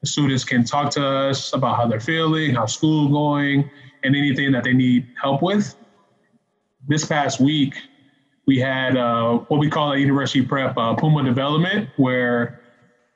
the 0.01 0.07
students 0.07 0.45
can 0.45 0.65
talk 0.65 0.91
to 0.93 1.05
us 1.05 1.53
about 1.53 1.77
how 1.77 1.87
they're 1.89 2.01
feeling, 2.01 2.55
how 2.55 2.67
school 2.67 3.09
going, 3.09 3.69
and 4.05 4.15
anything 4.15 4.53
that 4.53 4.65
they 4.65 4.73
need 4.73 5.09
help 5.21 5.43
with. 5.43 5.75
This 6.89 7.05
past 7.05 7.39
week, 7.39 7.75
we 8.47 8.59
had 8.59 8.97
uh, 8.97 9.39
what 9.49 9.61
we 9.61 9.71
call 9.71 9.93
at 9.93 10.01
University 10.01 10.43
Prep 10.43 10.77
uh, 10.77 10.95
Puma 10.95 11.23
Development, 11.23 11.89
where 11.97 12.61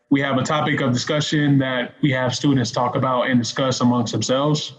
we 0.08 0.20
have 0.20 0.38
a 0.38 0.44
topic 0.44 0.80
of 0.80 0.92
discussion 0.92 1.58
that 1.58 1.94
we 2.00 2.12
have 2.12 2.32
students 2.32 2.70
talk 2.70 2.94
about 2.94 3.28
and 3.28 3.40
discuss 3.40 3.80
amongst 3.80 4.12
themselves. 4.12 4.74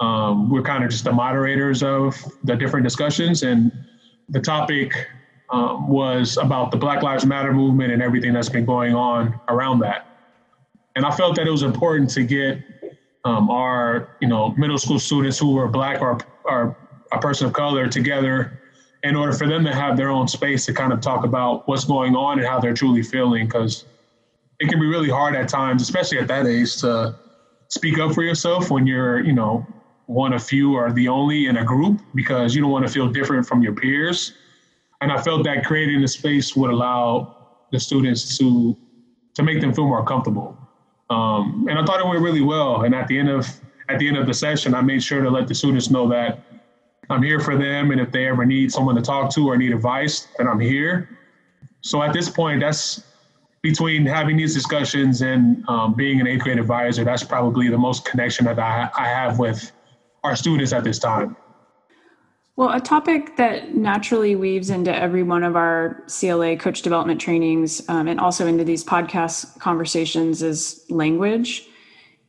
Um, 0.00 0.50
we're 0.50 0.62
kind 0.62 0.84
of 0.84 0.90
just 0.90 1.04
the 1.04 1.12
moderators 1.12 1.82
of 1.82 2.22
the 2.44 2.54
different 2.54 2.84
discussions, 2.84 3.42
and 3.44 3.72
the 4.28 4.40
topic 4.40 4.92
um, 5.50 5.88
was 5.88 6.36
about 6.36 6.70
the 6.70 6.76
Black 6.76 7.02
Lives 7.02 7.24
Matter 7.24 7.54
movement 7.54 7.92
and 7.92 8.02
everything 8.02 8.34
that's 8.34 8.50
been 8.50 8.66
going 8.66 8.94
on 8.94 9.40
around 9.48 9.78
that. 9.80 10.06
And 10.96 11.06
I 11.06 11.10
felt 11.12 11.36
that 11.36 11.46
it 11.46 11.50
was 11.50 11.62
important 11.62 12.10
to 12.10 12.24
get 12.24 12.58
um, 13.24 13.48
our, 13.48 14.16
you 14.20 14.28
know, 14.28 14.50
middle 14.58 14.76
school 14.76 14.98
students 14.98 15.38
who 15.38 15.54
were 15.54 15.66
black 15.66 16.02
or, 16.02 16.18
or 16.44 16.76
a 17.12 17.18
person 17.18 17.46
of 17.46 17.52
color 17.52 17.88
together 17.88 18.60
in 19.02 19.14
order 19.14 19.32
for 19.32 19.46
them 19.46 19.64
to 19.64 19.74
have 19.74 19.96
their 19.96 20.10
own 20.10 20.26
space 20.26 20.66
to 20.66 20.72
kind 20.72 20.92
of 20.92 21.00
talk 21.00 21.24
about 21.24 21.66
what's 21.68 21.84
going 21.84 22.16
on 22.16 22.38
and 22.38 22.48
how 22.48 22.58
they're 22.58 22.74
truly 22.74 23.02
feeling. 23.02 23.46
Because 23.46 23.84
it 24.60 24.68
can 24.68 24.80
be 24.80 24.86
really 24.86 25.08
hard 25.08 25.34
at 25.36 25.48
times, 25.48 25.82
especially 25.82 26.18
at 26.18 26.26
that 26.28 26.46
age, 26.46 26.76
to 26.78 27.14
speak 27.68 27.98
up 27.98 28.12
for 28.12 28.22
yourself 28.22 28.70
when 28.70 28.86
you're, 28.86 29.24
you 29.24 29.32
know, 29.32 29.66
one 30.06 30.32
of 30.32 30.42
few 30.42 30.74
or 30.74 30.90
the 30.90 31.06
only 31.06 31.46
in 31.46 31.58
a 31.58 31.64
group 31.64 32.00
because 32.14 32.54
you 32.54 32.62
don't 32.62 32.70
want 32.70 32.86
to 32.86 32.92
feel 32.92 33.08
different 33.08 33.46
from 33.46 33.62
your 33.62 33.74
peers. 33.74 34.32
And 35.00 35.12
I 35.12 35.20
felt 35.20 35.44
that 35.44 35.64
creating 35.64 36.02
a 36.02 36.08
space 36.08 36.56
would 36.56 36.70
allow 36.70 37.36
the 37.70 37.78
students 37.78 38.38
to 38.38 38.76
to 39.34 39.42
make 39.42 39.60
them 39.60 39.72
feel 39.72 39.86
more 39.86 40.04
comfortable. 40.04 40.58
Um, 41.10 41.66
and 41.70 41.78
I 41.78 41.84
thought 41.84 42.00
it 42.00 42.06
went 42.06 42.20
really 42.20 42.40
well. 42.40 42.82
And 42.82 42.94
at 42.94 43.06
the 43.06 43.18
end 43.18 43.28
of 43.28 43.46
at 43.88 43.98
the 43.98 44.08
end 44.08 44.16
of 44.16 44.26
the 44.26 44.34
session, 44.34 44.74
I 44.74 44.80
made 44.80 45.02
sure 45.02 45.22
to 45.22 45.30
let 45.30 45.46
the 45.46 45.54
students 45.54 45.90
know 45.90 46.08
that 46.08 46.40
I'm 47.10 47.22
here 47.22 47.40
for 47.40 47.56
them, 47.56 47.90
and 47.90 48.00
if 48.00 48.12
they 48.12 48.26
ever 48.28 48.44
need 48.44 48.70
someone 48.72 48.94
to 48.96 49.02
talk 49.02 49.32
to 49.34 49.48
or 49.48 49.56
need 49.56 49.72
advice, 49.72 50.28
then 50.36 50.46
I'm 50.46 50.60
here. 50.60 51.08
So 51.80 52.02
at 52.02 52.12
this 52.12 52.28
point, 52.28 52.60
that's 52.60 53.02
between 53.62 54.06
having 54.06 54.36
these 54.36 54.54
discussions 54.54 55.22
and 55.22 55.66
um, 55.68 55.94
being 55.94 56.20
an 56.20 56.26
eighth 56.26 56.42
grade 56.42 56.58
advisor. 56.58 57.04
That's 57.04 57.24
probably 57.24 57.68
the 57.68 57.78
most 57.78 58.04
connection 58.04 58.44
that 58.46 58.58
I, 58.58 58.90
I 58.96 59.06
have 59.08 59.38
with 59.38 59.72
our 60.22 60.36
students 60.36 60.72
at 60.72 60.84
this 60.84 60.98
time. 60.98 61.36
Well, 62.56 62.72
a 62.72 62.80
topic 62.80 63.36
that 63.36 63.76
naturally 63.76 64.34
weaves 64.34 64.68
into 64.68 64.94
every 64.94 65.22
one 65.22 65.44
of 65.44 65.54
our 65.54 66.02
CLA 66.08 66.56
coach 66.56 66.82
development 66.82 67.20
trainings 67.20 67.88
um, 67.88 68.08
and 68.08 68.18
also 68.18 68.48
into 68.48 68.64
these 68.64 68.84
podcast 68.84 69.60
conversations 69.60 70.42
is 70.42 70.84
language. 70.90 71.67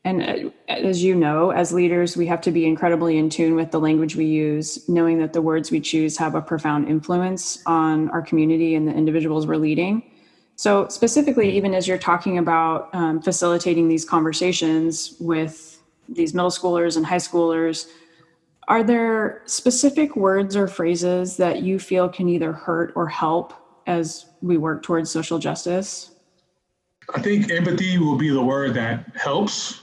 And 0.05 0.23
uh, 0.23 0.49
as 0.69 1.03
you 1.03 1.13
know, 1.13 1.51
as 1.51 1.73
leaders, 1.73 2.15
we 2.15 2.25
have 2.27 2.41
to 2.41 2.51
be 2.51 2.65
incredibly 2.65 3.17
in 3.17 3.29
tune 3.29 3.55
with 3.55 3.71
the 3.71 3.79
language 3.79 4.15
we 4.15 4.25
use, 4.25 4.87
knowing 4.87 5.19
that 5.19 5.33
the 5.33 5.41
words 5.41 5.71
we 5.71 5.81
choose 5.81 6.17
have 6.17 6.35
a 6.35 6.41
profound 6.41 6.87
influence 6.87 7.61
on 7.65 8.09
our 8.11 8.21
community 8.21 8.75
and 8.75 8.87
the 8.87 8.93
individuals 8.93 9.45
we're 9.45 9.57
leading. 9.57 10.03
So, 10.55 10.87
specifically, 10.89 11.55
even 11.55 11.73
as 11.73 11.87
you're 11.87 11.97
talking 11.97 12.37
about 12.37 12.93
um, 12.93 13.21
facilitating 13.21 13.87
these 13.87 14.03
conversations 14.03 15.15
with 15.19 15.81
these 16.07 16.33
middle 16.33 16.49
schoolers 16.49 16.97
and 16.97 17.05
high 17.05 17.17
schoolers, 17.17 17.87
are 18.67 18.83
there 18.83 19.41
specific 19.45 20.15
words 20.15 20.55
or 20.55 20.67
phrases 20.67 21.37
that 21.37 21.61
you 21.61 21.79
feel 21.79 22.07
can 22.07 22.29
either 22.29 22.53
hurt 22.53 22.93
or 22.95 23.07
help 23.07 23.53
as 23.87 24.27
we 24.41 24.57
work 24.57 24.83
towards 24.83 25.09
social 25.09 25.39
justice? 25.39 26.11
I 27.15 27.21
think 27.21 27.49
empathy 27.51 27.97
will 27.97 28.17
be 28.17 28.29
the 28.29 28.43
word 28.43 28.75
that 28.75 29.05
helps. 29.15 29.81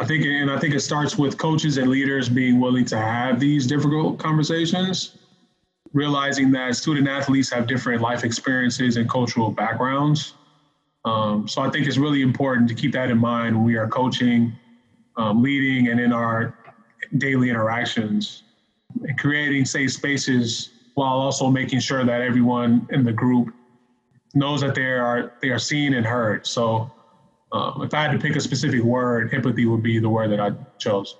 I 0.00 0.04
think, 0.04 0.24
and 0.24 0.50
I 0.50 0.58
think 0.58 0.74
it 0.74 0.80
starts 0.80 1.16
with 1.16 1.38
coaches 1.38 1.76
and 1.76 1.88
leaders 1.88 2.28
being 2.28 2.60
willing 2.60 2.84
to 2.86 2.96
have 2.96 3.38
these 3.38 3.66
difficult 3.66 4.18
conversations, 4.18 5.18
realizing 5.92 6.50
that 6.52 6.76
student 6.76 7.08
athletes 7.08 7.50
have 7.50 7.66
different 7.66 8.00
life 8.00 8.24
experiences 8.24 8.96
and 8.96 9.08
cultural 9.08 9.50
backgrounds. 9.50 10.34
Um, 11.04 11.46
so 11.46 11.62
I 11.62 11.70
think 11.70 11.86
it's 11.86 11.98
really 11.98 12.22
important 12.22 12.68
to 12.68 12.74
keep 12.74 12.92
that 12.92 13.10
in 13.10 13.18
mind 13.18 13.56
when 13.56 13.64
we 13.64 13.76
are 13.76 13.88
coaching, 13.88 14.52
um, 15.16 15.42
leading, 15.42 15.88
and 15.88 16.00
in 16.00 16.12
our 16.12 16.54
daily 17.18 17.50
interactions 17.50 18.44
and 19.02 19.18
creating 19.18 19.64
safe 19.64 19.92
spaces 19.92 20.70
while 20.94 21.14
also 21.14 21.50
making 21.50 21.80
sure 21.80 22.04
that 22.04 22.20
everyone 22.20 22.86
in 22.90 23.04
the 23.04 23.12
group 23.12 23.52
knows 24.34 24.60
that 24.60 24.74
they 24.74 24.84
are 24.84 25.32
they 25.42 25.48
are 25.48 25.58
seen 25.58 25.94
and 25.94 26.06
heard. 26.06 26.46
So 26.46 26.90
um, 27.52 27.82
if 27.82 27.92
I 27.94 28.02
had 28.02 28.12
to 28.12 28.18
pick 28.18 28.34
a 28.36 28.40
specific 28.40 28.82
word, 28.82 29.32
empathy 29.34 29.66
would 29.66 29.82
be 29.82 29.98
the 29.98 30.08
word 30.08 30.30
that 30.30 30.40
I 30.40 30.52
chose. 30.78 31.16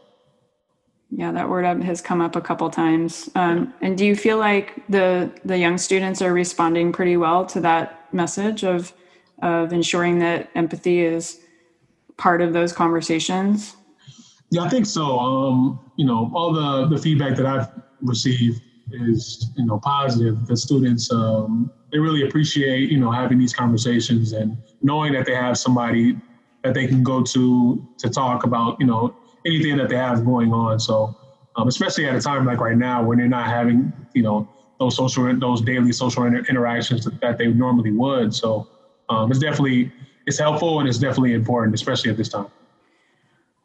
Yeah, 1.11 1.31
that 1.33 1.49
word 1.49 1.65
has 1.83 2.01
come 2.01 2.23
up 2.23 2.37
a 2.37 2.41
couple 2.41 2.71
times. 2.71 3.29
Um, 3.35 3.75
and 3.83 3.99
do 3.99 4.07
you 4.07 4.17
feel 4.17 4.39
like 4.39 4.83
the 4.89 5.31
the 5.45 5.59
young 5.59 5.77
students 5.77 6.23
are 6.23 6.33
responding 6.33 6.91
pretty 6.91 7.19
well 7.19 7.45
to 7.47 7.61
that 7.61 8.09
message 8.15 8.65
of 8.65 8.95
of 9.43 9.73
ensuring 9.73 10.21
that 10.21 10.49
empathy 10.55 11.01
is 11.01 11.41
part 12.17 12.41
of 12.41 12.55
those 12.55 12.73
conversations? 12.73 13.77
Yeah, 14.51 14.63
I 14.63 14.71
think 14.71 14.87
so. 14.87 15.19
Um, 15.19 15.81
you 15.97 16.07
know, 16.07 16.31
all 16.35 16.51
the 16.51 16.87
the 16.87 17.01
feedback 17.01 17.37
that 17.37 17.45
I've 17.45 17.69
received 18.01 18.63
is 18.91 19.51
you 19.59 19.67
know 19.67 19.79
positive. 19.81 20.47
The 20.47 20.57
students 20.57 21.13
um, 21.13 21.71
they 21.93 21.99
really 21.99 22.27
appreciate 22.27 22.91
you 22.91 22.99
know 22.99 23.11
having 23.11 23.39
these 23.39 23.55
conversations 23.55 24.33
and 24.33 24.57
knowing 24.81 25.13
that 25.13 25.27
they 25.27 25.35
have 25.35 25.57
somebody 25.57 26.19
that 26.65 26.75
they 26.75 26.87
can 26.87 27.03
go 27.03 27.23
to 27.23 27.87
to 27.99 28.09
talk 28.09 28.45
about 28.45 28.81
you 28.81 28.87
know 28.87 29.15
anything 29.47 29.77
that 29.77 29.89
they 29.89 29.97
have 29.97 30.25
going 30.25 30.53
on. 30.53 30.81
So 30.81 31.17
um, 31.57 31.69
especially 31.69 32.07
at 32.07 32.15
a 32.15 32.21
time 32.21 32.47
like 32.47 32.61
right 32.61 32.77
now 32.77 33.05
when 33.05 33.19
they're 33.19 33.29
not 33.29 33.47
having 33.47 33.93
you 34.15 34.23
know 34.23 34.49
those 34.79 34.97
social 34.97 35.35
those 35.39 35.61
daily 35.61 35.93
social 35.93 36.25
inter- 36.25 36.45
interactions 36.49 37.05
that 37.21 37.39
they 37.39 37.49
normally 37.49 37.93
would. 37.93 38.35
So 38.35 38.69
um, 39.09 39.31
it's 39.31 39.41
definitely 39.41 39.93
it's 40.27 40.39
helpful 40.39 40.81
and 40.81 40.89
it's 40.89 40.99
definitely 40.99 41.35
important, 41.35 41.75
especially 41.75 42.11
at 42.11 42.17
this 42.17 42.29
time. 42.29 42.47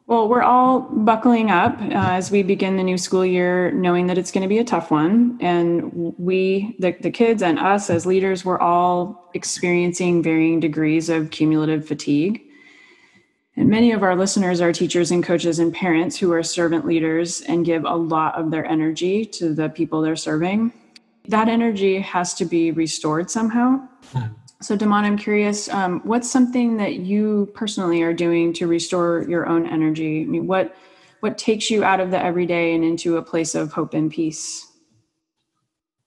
Well, 0.08 0.30
we're 0.30 0.42
all 0.42 0.80
buckling 0.80 1.52
up 1.52 1.82
uh, 1.82 1.90
as 1.92 2.32
we 2.32 2.42
begin 2.42 2.78
the 2.78 2.84
new 2.84 2.98
school 2.98 3.26
year, 3.26 3.72
knowing 3.72 4.08
that 4.08 4.18
it's 4.18 4.32
going 4.32 4.44
to 4.44 4.48
be 4.48 4.58
a 4.58 4.64
tough 4.64 4.90
one. 4.90 5.38
And 5.42 6.16
we, 6.18 6.78
the, 6.80 6.96
the 7.02 7.12
kids 7.12 7.44
and 7.44 7.60
us 7.60 7.90
as 7.90 8.06
leaders, 8.06 8.46
we're 8.46 8.60
all 8.60 9.30
experiencing 9.34 10.24
varying 10.24 10.62
degrees 10.62 11.10
of 11.10 11.32
cumulative 11.32 11.86
fatigue. 11.86 12.42
And 13.58 13.68
many 13.68 13.92
of 13.92 14.02
our 14.02 14.16
listeners 14.16 14.62
are 14.62 14.72
teachers 14.72 15.12
and 15.12 15.22
coaches 15.22 15.60
and 15.60 15.74
parents 15.74 16.16
who 16.18 16.32
are 16.32 16.42
servant 16.42 16.86
leaders 16.86 17.42
and 17.42 17.66
give 17.66 17.84
a 17.84 17.96
lot 17.96 18.36
of 18.36 18.50
their 18.50 18.66
energy 18.66 19.26
to 19.26 19.54
the 19.54 19.68
people 19.68 20.00
they're 20.02 20.16
serving. 20.16 20.72
That 21.28 21.50
energy 21.50 22.00
has 22.00 22.34
to 22.36 22.46
be 22.46 22.72
restored 22.72 23.30
somehow. 23.30 23.86
Hmm. 24.14 24.28
So, 24.60 24.76
Da'Mon, 24.76 25.04
I'm 25.04 25.18
curious, 25.18 25.70
um, 25.70 26.02
what's 26.04 26.30
something 26.30 26.78
that 26.78 26.96
you 26.96 27.52
personally 27.54 28.02
are 28.02 28.14
doing 28.14 28.54
to 28.54 28.66
restore 28.66 29.24
your 29.30 29.48
own 29.48 29.68
energy? 29.68 30.24
I 30.24 30.26
mean, 30.26 30.48
what 30.48 30.76
what 31.20 31.38
takes 31.38 31.70
you 31.70 31.84
out 31.84 32.00
of 32.00 32.12
the 32.12 32.24
everyday 32.24 32.76
and 32.76 32.84
into 32.84 33.18
a 33.18 33.22
place 33.22 33.56
of 33.56 33.72
hope 33.72 33.94
and 33.94 34.12
peace? 34.12 34.68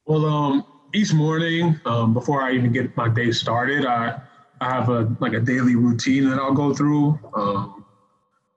Well, 0.07 0.25
um, 0.25 0.64
each 0.95 1.12
morning 1.12 1.80
um, 1.85 2.14
before 2.14 2.42
I 2.42 2.52
even 2.52 2.73
get 2.73 2.97
my 2.97 3.09
day 3.09 3.30
started, 3.30 3.87
I 3.87 4.21
I 4.61 4.75
have 4.75 4.88
a 4.88 5.14
like 5.21 5.33
a 5.33 5.40
daily 5.40 5.76
routine 5.76 6.28
that 6.28 6.38
I'll 6.38 6.54
go 6.54 6.75
through, 6.75 7.19
um, 7.35 7.85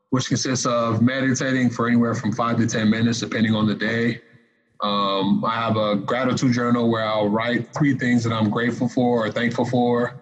which 0.09 0.27
consists 0.27 0.65
of 0.65 1.01
meditating 1.03 1.69
for 1.69 1.87
anywhere 1.87 2.15
from 2.15 2.31
five 2.31 2.57
to 2.57 2.67
ten 2.67 2.89
minutes, 2.89 3.19
depending 3.19 3.53
on 3.53 3.67
the 3.67 3.75
day. 3.75 4.21
Um, 4.83 5.43
I 5.45 5.55
have 5.55 5.77
a 5.77 5.95
gratitude 5.95 6.51
journal 6.51 6.91
where 6.91 7.05
I'll 7.05 7.29
write 7.29 7.65
three 7.77 7.97
things 7.97 8.23
that 8.25 8.33
I'm 8.33 8.49
grateful 8.49 8.89
for 8.89 9.25
or 9.25 9.31
thankful 9.31 9.65
for. 9.65 10.13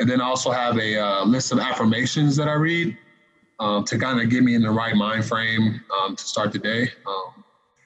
And 0.00 0.10
then 0.10 0.20
I 0.20 0.24
also 0.24 0.50
have 0.50 0.76
a 0.78 0.98
uh, 0.98 1.24
list 1.24 1.52
of 1.52 1.60
affirmations 1.60 2.36
that 2.36 2.48
I 2.48 2.54
read 2.54 2.96
um, 3.60 3.84
to 3.84 3.96
kind 3.96 4.20
of 4.20 4.28
get 4.28 4.42
me 4.42 4.54
in 4.54 4.62
the 4.62 4.70
right 4.70 4.94
mind 4.96 5.24
frame 5.24 5.80
um, 5.98 6.16
to 6.16 6.22
start 6.22 6.52
the 6.52 6.58
day. 6.58 6.82
Um, 7.06 7.44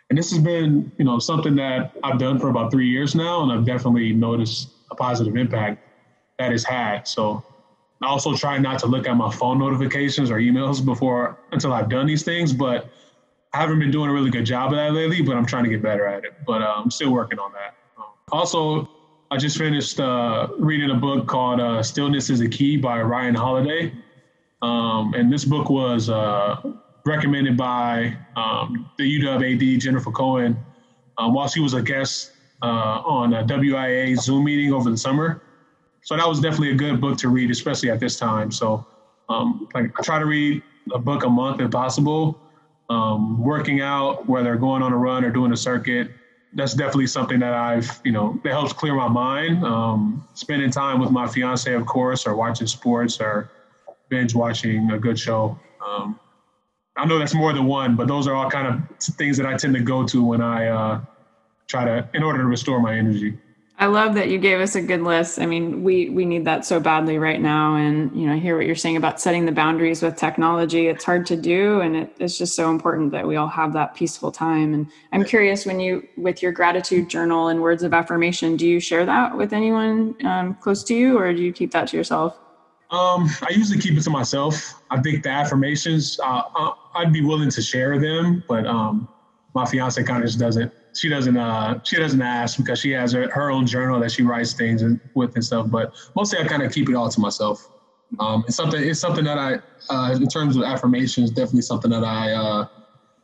and 0.08 0.18
this 0.18 0.30
has 0.30 0.40
been, 0.40 0.90
you 0.98 1.04
know, 1.04 1.18
something 1.18 1.54
that 1.56 1.92
I've 2.02 2.18
done 2.18 2.40
for 2.40 2.48
about 2.48 2.72
three 2.72 2.88
years 2.88 3.14
now, 3.14 3.42
and 3.42 3.52
I've 3.52 3.64
definitely 3.64 4.12
noticed 4.12 4.70
a 4.90 4.96
positive 4.96 5.36
impact 5.36 5.78
that 6.38 6.50
it's 6.50 6.64
had. 6.64 7.06
So 7.06 7.44
I 8.02 8.06
also 8.06 8.34
try 8.34 8.58
not 8.58 8.78
to 8.80 8.86
look 8.86 9.06
at 9.06 9.16
my 9.16 9.30
phone 9.30 9.58
notifications 9.58 10.30
or 10.30 10.38
emails 10.38 10.84
before 10.84 11.38
until 11.52 11.72
I've 11.72 11.88
done 11.88 12.06
these 12.06 12.24
things. 12.24 12.52
But 12.52 12.88
I 13.52 13.58
haven't 13.58 13.78
been 13.78 13.90
doing 13.90 14.10
a 14.10 14.12
really 14.12 14.30
good 14.30 14.44
job 14.46 14.72
of 14.72 14.76
that 14.76 14.92
lately. 14.92 15.22
But 15.22 15.36
I'm 15.36 15.46
trying 15.46 15.64
to 15.64 15.70
get 15.70 15.82
better 15.82 16.06
at 16.06 16.24
it. 16.24 16.32
But 16.46 16.62
I'm 16.62 16.90
still 16.90 17.12
working 17.12 17.38
on 17.38 17.52
that. 17.52 17.74
Also, 18.32 18.86
I 19.30 19.36
just 19.36 19.58
finished 19.58 19.98
uh, 19.98 20.48
reading 20.58 20.90
a 20.90 20.94
book 20.94 21.26
called 21.26 21.60
uh, 21.60 21.82
"Stillness 21.82 22.30
Is 22.30 22.40
a 22.40 22.48
Key" 22.48 22.76
by 22.76 23.00
Ryan 23.02 23.34
Holiday, 23.34 23.92
um, 24.62 25.14
and 25.14 25.32
this 25.32 25.44
book 25.44 25.68
was 25.68 26.08
uh, 26.08 26.56
recommended 27.04 27.56
by 27.56 28.16
um, 28.36 28.88
the 28.98 29.20
UW 29.20 29.74
AD 29.74 29.80
Jennifer 29.80 30.10
Cohen 30.10 30.56
um, 31.18 31.34
while 31.34 31.48
she 31.48 31.60
was 31.60 31.74
a 31.74 31.82
guest 31.82 32.30
uh, 32.62 33.02
on 33.04 33.34
a 33.34 33.44
WIAA 33.44 34.18
Zoom 34.18 34.44
meeting 34.44 34.72
over 34.72 34.90
the 34.90 34.96
summer. 34.96 35.42
So 36.02 36.16
that 36.16 36.26
was 36.26 36.40
definitely 36.40 36.70
a 36.70 36.74
good 36.74 37.00
book 37.00 37.18
to 37.18 37.28
read, 37.28 37.50
especially 37.50 37.90
at 37.90 38.00
this 38.00 38.16
time. 38.18 38.50
So 38.50 38.84
um, 39.28 39.68
like 39.74 39.92
I 39.98 40.02
try 40.02 40.18
to 40.18 40.26
read 40.26 40.62
a 40.92 40.98
book 40.98 41.24
a 41.24 41.28
month 41.28 41.60
if 41.60 41.70
possible. 41.70 42.38
Um, 42.90 43.40
working 43.42 43.80
out, 43.80 44.28
whether 44.28 44.56
going 44.56 44.82
on 44.82 44.92
a 44.92 44.96
run 44.96 45.24
or 45.24 45.30
doing 45.30 45.52
a 45.52 45.56
circuit, 45.56 46.10
that's 46.54 46.74
definitely 46.74 47.06
something 47.06 47.38
that 47.38 47.54
I've, 47.54 48.00
you 48.04 48.10
know, 48.10 48.40
that 48.42 48.50
helps 48.50 48.72
clear 48.72 48.94
my 48.94 49.06
mind. 49.06 49.64
Um, 49.64 50.26
spending 50.34 50.70
time 50.70 51.00
with 51.00 51.12
my 51.12 51.28
fiance, 51.28 51.72
of 51.72 51.86
course, 51.86 52.26
or 52.26 52.34
watching 52.34 52.66
sports 52.66 53.20
or 53.20 53.48
binge 54.08 54.34
watching 54.34 54.90
a 54.90 54.98
good 54.98 55.18
show. 55.18 55.58
Um, 55.86 56.18
I 56.96 57.06
know 57.06 57.18
that's 57.18 57.34
more 57.34 57.52
than 57.52 57.66
one, 57.66 57.94
but 57.94 58.08
those 58.08 58.26
are 58.26 58.34
all 58.34 58.50
kind 58.50 58.66
of 58.66 58.98
things 59.16 59.36
that 59.36 59.46
I 59.46 59.56
tend 59.56 59.74
to 59.74 59.80
go 59.80 60.04
to 60.06 60.24
when 60.24 60.40
I 60.40 60.66
uh, 60.66 61.00
try 61.68 61.84
to, 61.84 62.08
in 62.12 62.24
order 62.24 62.40
to 62.40 62.46
restore 62.46 62.80
my 62.80 62.96
energy. 62.96 63.38
I 63.80 63.86
love 63.86 64.14
that 64.16 64.28
you 64.28 64.36
gave 64.36 64.60
us 64.60 64.74
a 64.74 64.82
good 64.82 65.00
list. 65.00 65.38
I 65.40 65.46
mean, 65.46 65.82
we 65.82 66.10
we 66.10 66.26
need 66.26 66.44
that 66.44 66.66
so 66.66 66.80
badly 66.80 67.16
right 67.16 67.40
now. 67.40 67.76
And 67.76 68.14
you 68.14 68.26
know, 68.26 68.34
I 68.34 68.36
hear 68.38 68.54
what 68.54 68.66
you're 68.66 68.74
saying 68.76 68.98
about 68.98 69.22
setting 69.22 69.46
the 69.46 69.52
boundaries 69.52 70.02
with 70.02 70.16
technology. 70.16 70.88
It's 70.88 71.02
hard 71.02 71.24
to 71.26 71.36
do, 71.36 71.80
and 71.80 71.96
it, 71.96 72.14
it's 72.18 72.36
just 72.36 72.54
so 72.54 72.70
important 72.70 73.10
that 73.12 73.26
we 73.26 73.36
all 73.36 73.48
have 73.48 73.72
that 73.72 73.94
peaceful 73.94 74.30
time. 74.30 74.74
And 74.74 74.86
I'm 75.12 75.24
curious, 75.24 75.64
when 75.64 75.80
you 75.80 76.06
with 76.18 76.42
your 76.42 76.52
gratitude 76.52 77.08
journal 77.08 77.48
and 77.48 77.62
words 77.62 77.82
of 77.82 77.94
affirmation, 77.94 78.54
do 78.54 78.68
you 78.68 78.80
share 78.80 79.06
that 79.06 79.34
with 79.34 79.54
anyone 79.54 80.14
um, 80.26 80.56
close 80.56 80.84
to 80.84 80.94
you, 80.94 81.18
or 81.18 81.32
do 81.32 81.42
you 81.42 81.52
keep 81.52 81.72
that 81.72 81.88
to 81.88 81.96
yourself? 81.96 82.38
Um, 82.90 83.30
I 83.40 83.48
usually 83.50 83.80
keep 83.80 83.96
it 83.96 84.02
to 84.02 84.10
myself. 84.10 84.82
I 84.90 85.00
think 85.00 85.22
the 85.22 85.30
affirmations, 85.30 86.20
uh, 86.22 86.42
I'd 86.94 87.14
be 87.14 87.22
willing 87.22 87.48
to 87.48 87.62
share 87.62 87.98
them, 87.98 88.44
but 88.46 88.66
um, 88.66 89.08
my 89.54 89.64
fiance 89.64 90.02
kind 90.02 90.22
of 90.22 90.28
just 90.28 90.38
doesn't 90.38 90.70
she 90.94 91.08
doesn't 91.08 91.36
uh 91.36 91.80
she 91.82 91.96
doesn't 91.96 92.22
ask 92.22 92.56
because 92.56 92.78
she 92.78 92.90
has 92.90 93.12
her, 93.12 93.30
her 93.30 93.50
own 93.50 93.66
journal 93.66 94.00
that 94.00 94.10
she 94.10 94.22
writes 94.22 94.52
things 94.52 94.82
with 95.14 95.34
and 95.34 95.44
stuff. 95.44 95.70
But 95.70 95.94
mostly 96.14 96.38
I 96.38 96.46
kind 96.46 96.62
of 96.62 96.72
keep 96.72 96.88
it 96.88 96.94
all 96.94 97.08
to 97.08 97.20
myself. 97.20 97.70
Um, 98.18 98.44
it's 98.46 98.56
something 98.56 98.82
it's 98.82 99.00
something 99.00 99.24
that 99.24 99.38
I 99.38 99.60
uh, 99.88 100.12
in 100.14 100.26
terms 100.26 100.56
of 100.56 100.62
affirmations, 100.62 101.30
definitely 101.30 101.62
something 101.62 101.90
that 101.90 102.04
I 102.04 102.32
uh, 102.32 102.66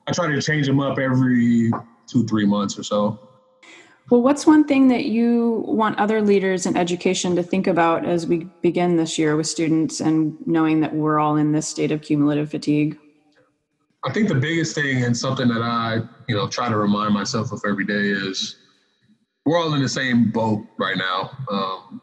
I 0.06 0.12
try 0.12 0.28
to 0.28 0.40
change 0.40 0.66
them 0.66 0.80
up 0.80 0.98
every 0.98 1.70
two 2.06 2.24
three 2.26 2.46
months 2.46 2.78
or 2.78 2.82
so. 2.82 3.18
Well, 4.08 4.22
what's 4.22 4.46
one 4.46 4.62
thing 4.62 4.86
that 4.88 5.06
you 5.06 5.64
want 5.66 5.98
other 5.98 6.22
leaders 6.22 6.64
in 6.64 6.76
education 6.76 7.34
to 7.34 7.42
think 7.42 7.66
about 7.66 8.04
as 8.04 8.24
we 8.24 8.46
begin 8.62 8.96
this 8.96 9.18
year 9.18 9.34
with 9.34 9.48
students 9.48 10.00
and 10.00 10.36
knowing 10.46 10.78
that 10.80 10.94
we're 10.94 11.18
all 11.18 11.34
in 11.34 11.50
this 11.50 11.66
state 11.66 11.90
of 11.90 12.02
cumulative 12.02 12.48
fatigue? 12.48 12.96
I 14.06 14.12
think 14.12 14.28
the 14.28 14.36
biggest 14.36 14.76
thing 14.76 15.02
and 15.02 15.16
something 15.16 15.48
that 15.48 15.62
I, 15.62 16.00
you 16.28 16.36
know, 16.36 16.46
try 16.46 16.68
to 16.68 16.76
remind 16.76 17.12
myself 17.12 17.50
of 17.50 17.60
every 17.66 17.84
day 17.84 18.10
is 18.10 18.54
we're 19.44 19.58
all 19.58 19.74
in 19.74 19.82
the 19.82 19.88
same 19.88 20.30
boat 20.30 20.64
right 20.78 20.96
now. 20.96 21.30
Um, 21.50 22.00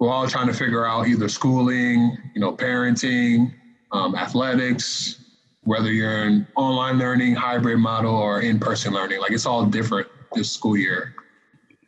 we're 0.00 0.10
all 0.10 0.26
trying 0.26 0.48
to 0.48 0.52
figure 0.52 0.84
out 0.84 1.06
either 1.06 1.28
schooling, 1.28 2.18
you 2.34 2.40
know, 2.40 2.56
parenting, 2.56 3.54
um, 3.92 4.16
athletics, 4.16 5.24
whether 5.62 5.92
you're 5.92 6.24
in 6.24 6.44
online 6.56 6.98
learning, 6.98 7.36
hybrid 7.36 7.78
model, 7.78 8.16
or 8.16 8.40
in-person 8.40 8.92
learning. 8.92 9.20
Like 9.20 9.30
it's 9.30 9.46
all 9.46 9.64
different 9.64 10.08
this 10.34 10.50
school 10.50 10.76
year, 10.76 11.14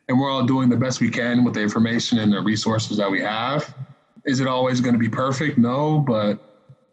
and 0.07 0.17
we're 0.17 0.31
all 0.31 0.45
doing 0.45 0.69
the 0.69 0.77
best 0.77 1.01
we 1.01 1.09
can 1.09 1.43
with 1.43 1.55
the 1.55 1.61
information 1.61 2.19
and 2.19 2.31
the 2.31 2.41
resources 2.41 2.97
that 2.97 3.11
we 3.11 3.21
have. 3.21 3.75
Is 4.25 4.39
it 4.39 4.47
always 4.47 4.79
going 4.79 4.93
to 4.93 4.99
be 4.99 5.09
perfect? 5.09 5.57
No, 5.57 5.99
but 5.99 6.50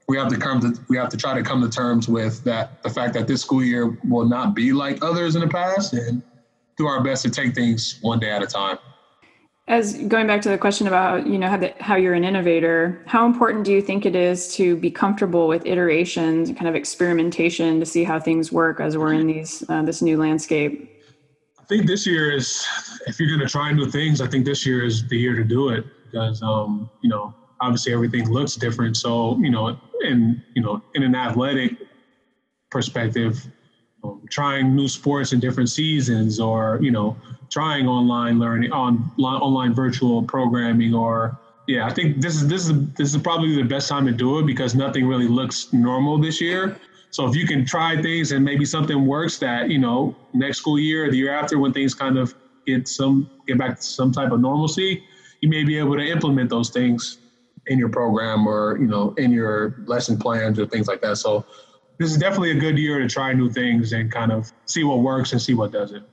we 0.09 0.17
have 0.17 0.29
to 0.29 0.39
come 0.39 0.61
to 0.61 0.81
we 0.89 0.97
have 0.97 1.11
to 1.11 1.17
try 1.17 1.35
to 1.35 1.43
come 1.43 1.61
to 1.61 1.69
terms 1.69 2.09
with 2.09 2.43
that 2.45 2.83
the 2.83 2.91
fact 2.91 3.13
that 3.15 3.29
this 3.29 3.43
school 3.43 3.63
year 3.63 3.99
will 4.05 4.25
not 4.25 4.55
be 4.55 4.73
like 4.73 5.05
others 5.05 5.37
in 5.37 5.43
the 5.43 5.49
past 5.49 5.93
and 5.93 6.23
do 6.79 6.87
our 6.87 7.03
best 7.03 7.23
to 7.25 7.31
take 7.31 7.55
things 7.55 7.99
one 8.01 8.19
day 8.19 8.31
at 8.31 8.43
a 8.43 8.47
time. 8.47 8.79
As 9.67 9.99
going 10.05 10.27
back 10.27 10.41
to 10.43 10.49
the 10.49 10.57
question 10.57 10.87
about 10.87 11.27
you 11.27 11.37
know 11.37 11.49
how, 11.49 11.59
the, 11.59 11.75
how 11.79 11.97
you're 11.97 12.15
an 12.15 12.25
innovator 12.25 13.03
how 13.07 13.27
important 13.27 13.65
do 13.65 13.73
you 13.73 13.83
think 13.83 14.07
it 14.07 14.17
is 14.17 14.55
to 14.55 14.77
be 14.77 14.91
comfortable 14.91 15.47
with 15.47 15.67
iterations 15.67 16.51
kind 16.53 16.69
of 16.69 16.75
experimentation 16.75 17.79
to 17.79 17.85
see 17.85 18.03
how 18.03 18.19
things 18.19 18.51
work 18.51 18.81
as 18.81 18.97
we're 18.97 19.13
in 19.13 19.27
these 19.27 19.63
uh, 19.69 19.83
this 19.83 20.01
new 20.01 20.17
landscape? 20.17 20.91
I 21.61 21.65
think 21.67 21.87
this 21.87 22.07
year 22.07 22.33
is 22.35 22.67
if 23.07 23.21
you're 23.21 23.29
going 23.29 23.47
to 23.47 23.53
try 23.53 23.71
new 23.73 23.91
things 23.91 24.23
i 24.23 24.27
think 24.27 24.47
this 24.47 24.65
year 24.65 24.83
is 24.87 25.07
the 25.09 25.19
year 25.19 25.37
to 25.37 25.45
do 25.45 25.69
it 25.69 25.85
because 26.07 26.43
um, 26.43 26.89
you 27.03 27.11
know 27.11 27.35
obviously 27.61 27.93
everything 27.93 28.27
looks 28.31 28.55
different 28.55 28.97
so 28.97 29.39
you 29.39 29.51
know 29.51 29.79
in 30.03 30.43
you 30.55 30.63
know 30.63 30.83
in 30.95 31.03
an 31.03 31.15
athletic 31.15 31.77
perspective, 32.71 33.47
um, 34.05 34.23
trying 34.31 34.75
new 34.75 34.89
sports 34.89 35.33
in 35.33 35.41
different 35.41 35.71
seasons, 35.71 36.41
or 36.41 36.79
you 36.83 36.91
know 36.91 37.17
trying 37.51 37.89
online 37.89 38.39
learning 38.39 38.73
on 38.73 39.11
online 39.19 39.75
virtual 39.75 40.23
programming, 40.23 40.95
or 40.95 41.39
yeah, 41.67 41.87
I 41.87 41.93
think 41.93 42.21
this 42.21 42.35
is 42.35 42.49
this 42.49 42.69
is 42.69 42.89
this 42.97 43.15
is 43.15 43.21
probably 43.23 43.55
the 43.57 43.63
best 43.63 43.89
time 43.89 44.07
to 44.07 44.13
do 44.13 44.39
it 44.39 44.47
because 44.47 44.75
nothing 44.75 45.07
really 45.07 45.29
looks 45.29 45.73
normal 45.73 46.19
this 46.19 46.41
year. 46.41 46.79
So 47.11 47.27
if 47.27 47.35
you 47.35 47.47
can 47.47 47.65
try 47.65 48.01
things 48.01 48.33
and 48.33 48.45
maybe 48.45 48.65
something 48.65 49.07
works 49.07 49.39
that 49.39 49.71
you 49.71 49.79
know 49.79 50.15
next 50.33 50.59
school 50.59 50.79
year 50.79 51.07
or 51.07 51.11
the 51.11 51.17
year 51.17 51.33
after 51.33 51.59
when 51.59 51.73
things 51.73 51.95
kind 51.95 52.19
of 52.19 52.35
get 52.67 52.87
some 52.87 53.31
get 53.47 53.59
back 53.59 53.77
to 53.77 53.83
some 53.83 54.13
type 54.13 54.31
of 54.31 54.41
normalcy, 54.41 55.03
you 55.41 55.49
may 55.49 55.65
be 55.65 55.79
able 55.79 55.97
to 55.97 56.07
implement 56.07 56.51
those 56.51 56.71
things 56.71 57.19
in 57.69 57.79
your 57.79 57.89
program 57.89 58.47
or 58.47 58.79
you 58.79 58.87
know 58.87 59.15
in 59.17 59.31
your 59.31 59.77
lesson 59.87 60.19
plans 60.19 60.59
or 60.59 60.67
things 60.67 60.89
like 60.89 61.01
that. 61.03 61.17
So 61.17 61.45
this 61.99 62.11
is 62.11 62.17
definitely 62.17 62.53
a 62.53 62.61
good 62.61 62.79
year 62.79 62.99
to 62.99 63.09
try 63.09 63.33
new 63.33 63.51
things 63.51 63.93
and 63.93 64.11
kind 64.11 64.33
of 64.33 64.53
see 64.67 64.85
what 64.85 65.01
works 65.01 65.33
and 65.33 65.43
see 65.43 65.55
what 65.55 65.73
doesn't. 65.73 66.05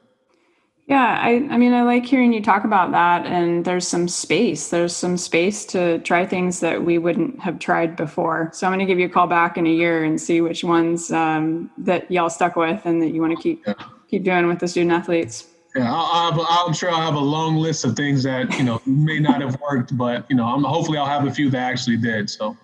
Yeah, 0.88 1.18
I, 1.20 1.48
I 1.50 1.58
mean, 1.58 1.74
I 1.74 1.82
like 1.82 2.06
hearing 2.06 2.32
you 2.32 2.44
talk 2.44 2.63
about 2.63 2.91
that. 2.91 3.26
And 3.26 3.65
there's 3.65 3.88
some 3.88 4.08
space. 4.08 4.70
There's 4.70 4.96
some 4.96 5.18
space 5.18 5.65
to 5.68 5.98
try 6.00 6.28
things 6.28 6.60
that 6.60 6.84
we 6.84 7.00
wouldn't 7.00 7.39
have 7.39 7.58
tried 7.58 7.96
before. 7.96 8.52
So 8.54 8.68
I'm 8.68 8.74
going 8.74 8.86
to 8.86 8.91
give 8.91 9.00
you 9.00 9.08
a 9.08 9.10
call 9.10 9.26
back 9.26 9.58
in 9.58 9.65
a 9.65 9.72
year 9.72 10.04
and 10.04 10.22
see 10.22 10.41
which 10.41 10.63
ones 10.63 11.12
um, 11.12 11.72
that 11.80 12.10
y'all 12.12 12.30
stuck 12.30 12.56
with 12.56 12.86
and 12.86 13.02
that 13.02 13.10
you 13.15 13.22
want 13.22 13.36
to 13.36 13.41
keep 13.41 13.63
yeah. 13.65 13.74
keep 14.08 14.24
doing 14.24 14.46
with 14.46 14.60
the 14.60 14.68
student 14.68 14.91
athletes. 14.91 15.48
Yeah, 15.76 15.94
i 15.94 16.64
am 16.66 16.74
sure 16.74 16.90
I'll 16.90 17.02
have 17.02 17.16
a 17.16 17.20
long 17.20 17.58
list 17.58 17.84
of 17.84 17.98
things 17.98 18.24
that 18.24 18.58
you 18.58 18.64
know 18.64 18.82
may 18.86 19.20
not 19.20 19.42
have 19.42 19.60
worked, 19.60 19.98
but 19.98 20.26
you 20.30 20.36
know, 20.36 20.46
I'm 20.46 20.64
hopefully 20.64 20.98
I'll 20.98 21.06
have 21.06 21.28
a 21.28 21.32
few 21.32 21.50
that 21.50 21.58
actually 21.60 21.98
did. 21.98 22.30
So. 22.30 22.56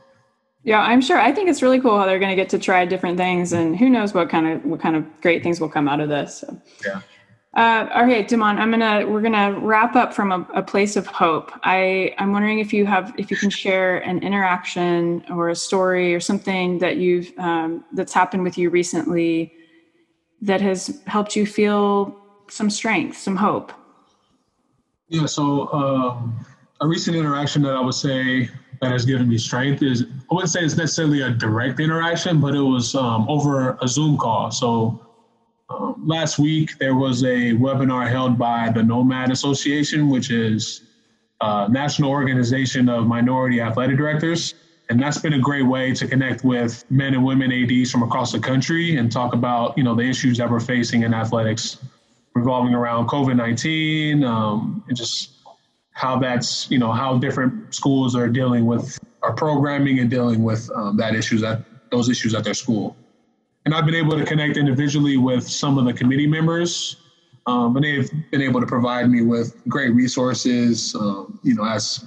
Yeah, 0.64 0.80
I'm 0.80 1.02
sure. 1.02 1.20
I 1.20 1.32
think 1.32 1.50
it's 1.50 1.62
really 1.62 1.82
cool 1.82 1.98
how 1.98 2.06
they're 2.06 2.20
going 2.20 2.30
to 2.30 2.36
get 2.36 2.48
to 2.50 2.60
try 2.60 2.86
different 2.86 3.18
things, 3.18 3.52
and 3.52 3.78
who 3.78 3.90
knows 3.90 4.14
what 4.14 4.30
kind 4.30 4.48
of 4.48 4.64
what 4.64 4.80
kind 4.80 4.96
of 4.96 5.06
great 5.22 5.44
things 5.44 5.60
will 5.60 5.70
come 5.70 5.90
out 5.90 6.00
of 6.00 6.08
this. 6.08 6.38
So. 6.40 6.62
Yeah. 6.86 7.02
Uh, 7.54 7.90
all 7.94 8.06
right, 8.06 8.30
Da'Mon, 8.30 8.58
I'm 8.60 8.72
gonna 8.72 9.06
we're 9.06 9.22
gonna 9.22 9.60
wrap 9.60 9.98
up 9.98 10.14
from 10.14 10.32
a, 10.32 10.48
a, 10.54 10.64
place 10.64 10.96
of 10.96 11.06
hope. 11.06 11.52
I 11.64 12.16
I'm 12.18 12.32
wondering 12.32 12.60
if 12.60 12.72
you 12.72 12.86
have 12.86 13.14
if 13.18 13.30
you 13.30 13.36
can 13.36 13.50
share 13.50 13.98
an 13.98 14.24
interaction 14.24 15.26
or 15.30 15.50
a 15.50 15.56
story 15.56 16.16
or 16.16 16.22
something 16.22 16.80
that 16.80 16.96
you've 16.96 17.38
um, 17.38 17.84
that's 17.92 18.14
happened 18.14 18.44
with 18.44 18.58
you 18.58 18.70
recently 18.70 19.52
that 20.42 20.62
has 20.62 21.02
helped 21.08 21.36
you 21.36 21.46
feel 21.46 22.21
some 22.50 22.70
strength, 22.70 23.18
some 23.18 23.36
hope? 23.36 23.72
Yeah, 25.08 25.26
so 25.26 25.72
um, 25.74 26.46
a 26.80 26.88
recent 26.88 27.16
interaction 27.18 27.62
that 27.64 27.74
I 27.74 27.82
would 27.82 27.94
say 27.94 28.50
that 28.82 28.92
has 28.92 29.06
given 29.06 29.30
me 29.30 29.38
strength 29.38 29.84
is 29.84 30.04
I 30.04 30.34
wouldn't 30.34 30.52
say 30.52 30.62
it's 30.62 30.78
necessarily 30.78 31.22
a 31.22 31.30
direct 31.30 31.80
interaction, 31.80 32.42
but 32.42 32.56
it 32.56 32.62
was 32.62 32.96
um, 32.96 33.30
over 33.30 33.78
a 33.82 33.88
Zoom 33.88 34.18
call. 34.18 34.52
So 34.52 35.06
um, 35.70 36.02
last 36.06 36.40
week 36.40 36.78
there 36.80 36.96
was 36.96 37.24
a 37.24 37.54
webinar 37.54 38.10
held 38.10 38.38
by 38.38 38.72
the 38.74 38.82
Nomad 38.82 39.32
Association, 39.32 40.10
which 40.10 40.32
is 40.32 40.82
a 41.42 41.70
national 41.70 42.10
organization 42.10 42.90
of 42.90 43.06
minority 43.06 43.62
athletic 43.62 43.98
directors. 43.98 44.56
And 44.90 45.02
that's 45.02 45.18
been 45.20 45.34
a 45.34 45.40
great 45.40 45.66
way 45.66 45.94
to 45.94 46.08
connect 46.08 46.44
with 46.44 46.84
men 46.90 47.14
and 47.14 47.24
women 47.24 47.52
ADs 47.52 47.92
from 47.92 48.04
across 48.04 48.32
the 48.32 48.40
country 48.40 48.98
and 48.98 49.12
talk 49.12 49.34
about, 49.34 49.78
you 49.78 49.84
know, 49.84 49.96
the 49.96 50.04
issues 50.04 50.38
that 50.40 50.50
we're 50.50 50.60
facing 50.60 51.04
in 51.04 51.14
athletics 51.14 51.78
revolving 52.34 52.74
around 52.74 53.08
COVID 53.08 53.36
19 53.36 54.24
um, 54.24 54.84
and 54.88 54.98
just 54.98 55.32
how 55.92 56.18
that's, 56.18 56.70
you 56.72 56.78
know, 56.78 56.92
how 56.92 57.18
different 57.18 57.74
schools 57.76 58.16
are 58.16 58.28
dealing 58.28 58.66
with 58.66 59.00
our 59.22 59.34
programming 59.34 60.00
and 60.00 60.10
dealing 60.10 60.44
with 60.44 60.70
um, 60.74 60.98
that 60.98 61.16
issues 61.16 61.44
at 61.44 61.62
those 61.92 62.10
issues 62.10 62.34
at 62.34 62.44
their 62.44 62.54
school. 62.54 62.96
And 63.66 63.76
I've 63.76 63.86
been 63.86 63.96
able 63.96 64.18
to 64.18 64.26
connect 64.26 64.58
individually 64.58 65.18
with 65.18 65.48
some 65.48 65.78
of 65.78 65.86
the 65.86 65.94
committee 65.94 66.26
members, 66.26 66.96
um, 67.46 67.76
and 67.76 67.86
they've 67.86 68.10
been 68.32 68.42
able 68.42 68.60
to 68.60 68.66
provide 68.66 69.10
me 69.10 69.22
with 69.22 69.62
great 69.68 69.94
resources, 69.94 70.96
um, 70.96 71.40
you 71.44 71.54
know, 71.54 71.66
as 71.66 72.04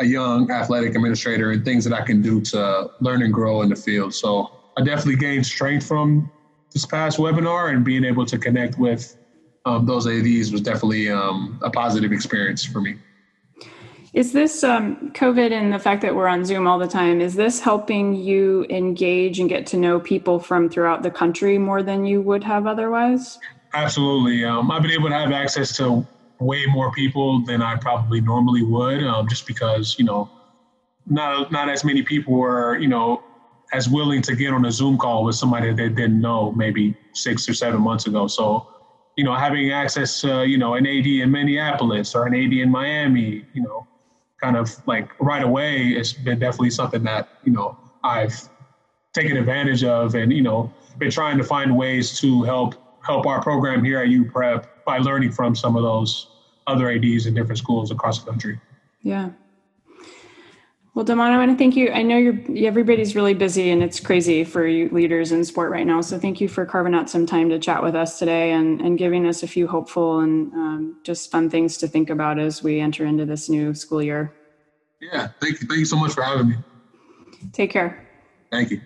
a 0.00 0.04
young 0.04 0.50
athletic 0.50 0.94
administrator 0.94 1.50
and 1.50 1.64
things 1.64 1.84
that 1.84 1.92
I 1.92 2.04
can 2.04 2.22
do 2.22 2.40
to 2.40 2.90
learn 3.00 3.22
and 3.22 3.32
grow 3.32 3.62
in 3.62 3.68
the 3.68 3.76
field. 3.76 4.14
So 4.14 4.50
I 4.76 4.82
definitely 4.82 5.16
gained 5.16 5.46
strength 5.46 5.86
from 5.86 6.30
this 6.72 6.86
past 6.86 7.18
webinar 7.18 7.72
and 7.72 7.84
being 7.84 8.04
able 8.04 8.24
to 8.26 8.38
connect 8.38 8.78
with 8.78 9.16
um, 9.68 9.86
those 9.86 10.06
ADs 10.06 10.50
was 10.50 10.60
definitely 10.60 11.10
um, 11.10 11.58
a 11.62 11.70
positive 11.70 12.12
experience 12.12 12.64
for 12.64 12.80
me. 12.80 12.96
Is 14.14 14.32
this 14.32 14.64
um, 14.64 15.12
COVID 15.12 15.52
and 15.52 15.72
the 15.72 15.78
fact 15.78 16.00
that 16.02 16.14
we're 16.14 16.28
on 16.28 16.44
Zoom 16.44 16.66
all 16.66 16.78
the 16.78 16.88
time, 16.88 17.20
is 17.20 17.34
this 17.34 17.60
helping 17.60 18.14
you 18.14 18.64
engage 18.70 19.38
and 19.38 19.48
get 19.48 19.66
to 19.68 19.76
know 19.76 20.00
people 20.00 20.38
from 20.40 20.70
throughout 20.70 21.02
the 21.02 21.10
country 21.10 21.58
more 21.58 21.82
than 21.82 22.06
you 22.06 22.22
would 22.22 22.42
have 22.42 22.66
otherwise? 22.66 23.38
Absolutely. 23.74 24.44
Um, 24.44 24.70
I've 24.70 24.82
been 24.82 24.92
able 24.92 25.10
to 25.10 25.14
have 25.14 25.30
access 25.30 25.76
to 25.76 26.06
way 26.40 26.64
more 26.66 26.90
people 26.92 27.44
than 27.44 27.60
I 27.60 27.76
probably 27.76 28.22
normally 28.22 28.62
would, 28.62 29.04
um, 29.04 29.28
just 29.28 29.46
because, 29.46 29.96
you 29.98 30.06
know, 30.06 30.30
not, 31.06 31.52
not 31.52 31.68
as 31.68 31.84
many 31.84 32.02
people 32.02 32.34
were, 32.34 32.78
you 32.78 32.88
know, 32.88 33.22
as 33.74 33.88
willing 33.90 34.22
to 34.22 34.34
get 34.34 34.54
on 34.54 34.64
a 34.64 34.72
Zoom 34.72 34.96
call 34.96 35.24
with 35.24 35.34
somebody 35.34 35.68
that 35.68 35.76
they 35.76 35.88
didn't 35.90 36.20
know 36.20 36.52
maybe 36.52 36.96
six 37.12 37.46
or 37.46 37.52
seven 37.52 37.82
months 37.82 38.06
ago. 38.06 38.26
So, 38.26 38.66
you 39.18 39.24
know, 39.24 39.34
having 39.34 39.72
access 39.72 40.20
to, 40.20 40.46
you 40.46 40.56
know, 40.56 40.74
an 40.74 40.86
AD 40.86 41.04
in 41.04 41.32
Minneapolis 41.32 42.14
or 42.14 42.26
an 42.26 42.34
AD 42.36 42.52
in 42.52 42.70
Miami, 42.70 43.44
you 43.52 43.60
know, 43.60 43.84
kind 44.40 44.56
of 44.56 44.70
like 44.86 45.10
right 45.20 45.42
away, 45.42 45.88
it's 45.88 46.12
been 46.12 46.38
definitely 46.38 46.70
something 46.70 47.02
that, 47.02 47.28
you 47.42 47.50
know, 47.50 47.76
I've 48.04 48.48
taken 49.12 49.36
advantage 49.36 49.82
of 49.82 50.14
and, 50.14 50.32
you 50.32 50.42
know, 50.42 50.72
been 50.98 51.10
trying 51.10 51.36
to 51.36 51.42
find 51.42 51.76
ways 51.76 52.20
to 52.20 52.44
help 52.44 52.76
help 53.04 53.26
our 53.26 53.42
program 53.42 53.82
here 53.82 53.98
at 53.98 54.08
UPrep 54.08 54.66
by 54.86 54.98
learning 54.98 55.32
from 55.32 55.56
some 55.56 55.74
of 55.74 55.82
those 55.82 56.28
other 56.68 56.88
ADs 56.88 57.26
in 57.26 57.34
different 57.34 57.58
schools 57.58 57.90
across 57.90 58.22
the 58.22 58.30
country. 58.30 58.60
Yeah. 59.02 59.30
Well, 60.98 61.06
Da'Mon, 61.06 61.30
I 61.30 61.36
want 61.36 61.52
to 61.52 61.56
thank 61.56 61.76
you. 61.76 61.92
I 61.92 62.02
know 62.02 62.16
you're 62.16 62.66
everybody's 62.66 63.14
really 63.14 63.32
busy 63.32 63.70
and 63.70 63.84
it's 63.84 64.00
crazy 64.00 64.42
for 64.42 64.66
you 64.66 64.88
leaders 64.88 65.30
in 65.30 65.44
sport 65.44 65.70
right 65.70 65.86
now. 65.86 66.00
So 66.00 66.18
thank 66.18 66.40
you 66.40 66.48
for 66.48 66.66
carving 66.66 66.92
out 66.92 67.08
some 67.08 67.24
time 67.24 67.48
to 67.50 67.58
chat 67.60 67.84
with 67.84 67.94
us 67.94 68.18
today 68.18 68.50
and, 68.50 68.80
and 68.80 68.98
giving 68.98 69.24
us 69.24 69.44
a 69.44 69.46
few 69.46 69.68
hopeful 69.68 70.18
and 70.18 70.52
um, 70.54 71.00
just 71.04 71.30
fun 71.30 71.50
things 71.50 71.76
to 71.76 71.86
think 71.86 72.10
about 72.10 72.40
as 72.40 72.64
we 72.64 72.80
enter 72.80 73.06
into 73.06 73.24
this 73.24 73.48
new 73.48 73.74
school 73.74 74.02
year. 74.02 74.34
Yeah, 75.00 75.28
thank 75.40 75.60
you. 75.60 75.68
Thank 75.68 75.78
you 75.78 75.84
so 75.84 75.94
much 75.94 76.14
for 76.14 76.22
having 76.24 76.48
me. 76.48 76.56
Take 77.52 77.70
care. 77.70 78.04
Thank 78.50 78.72
you. 78.72 78.80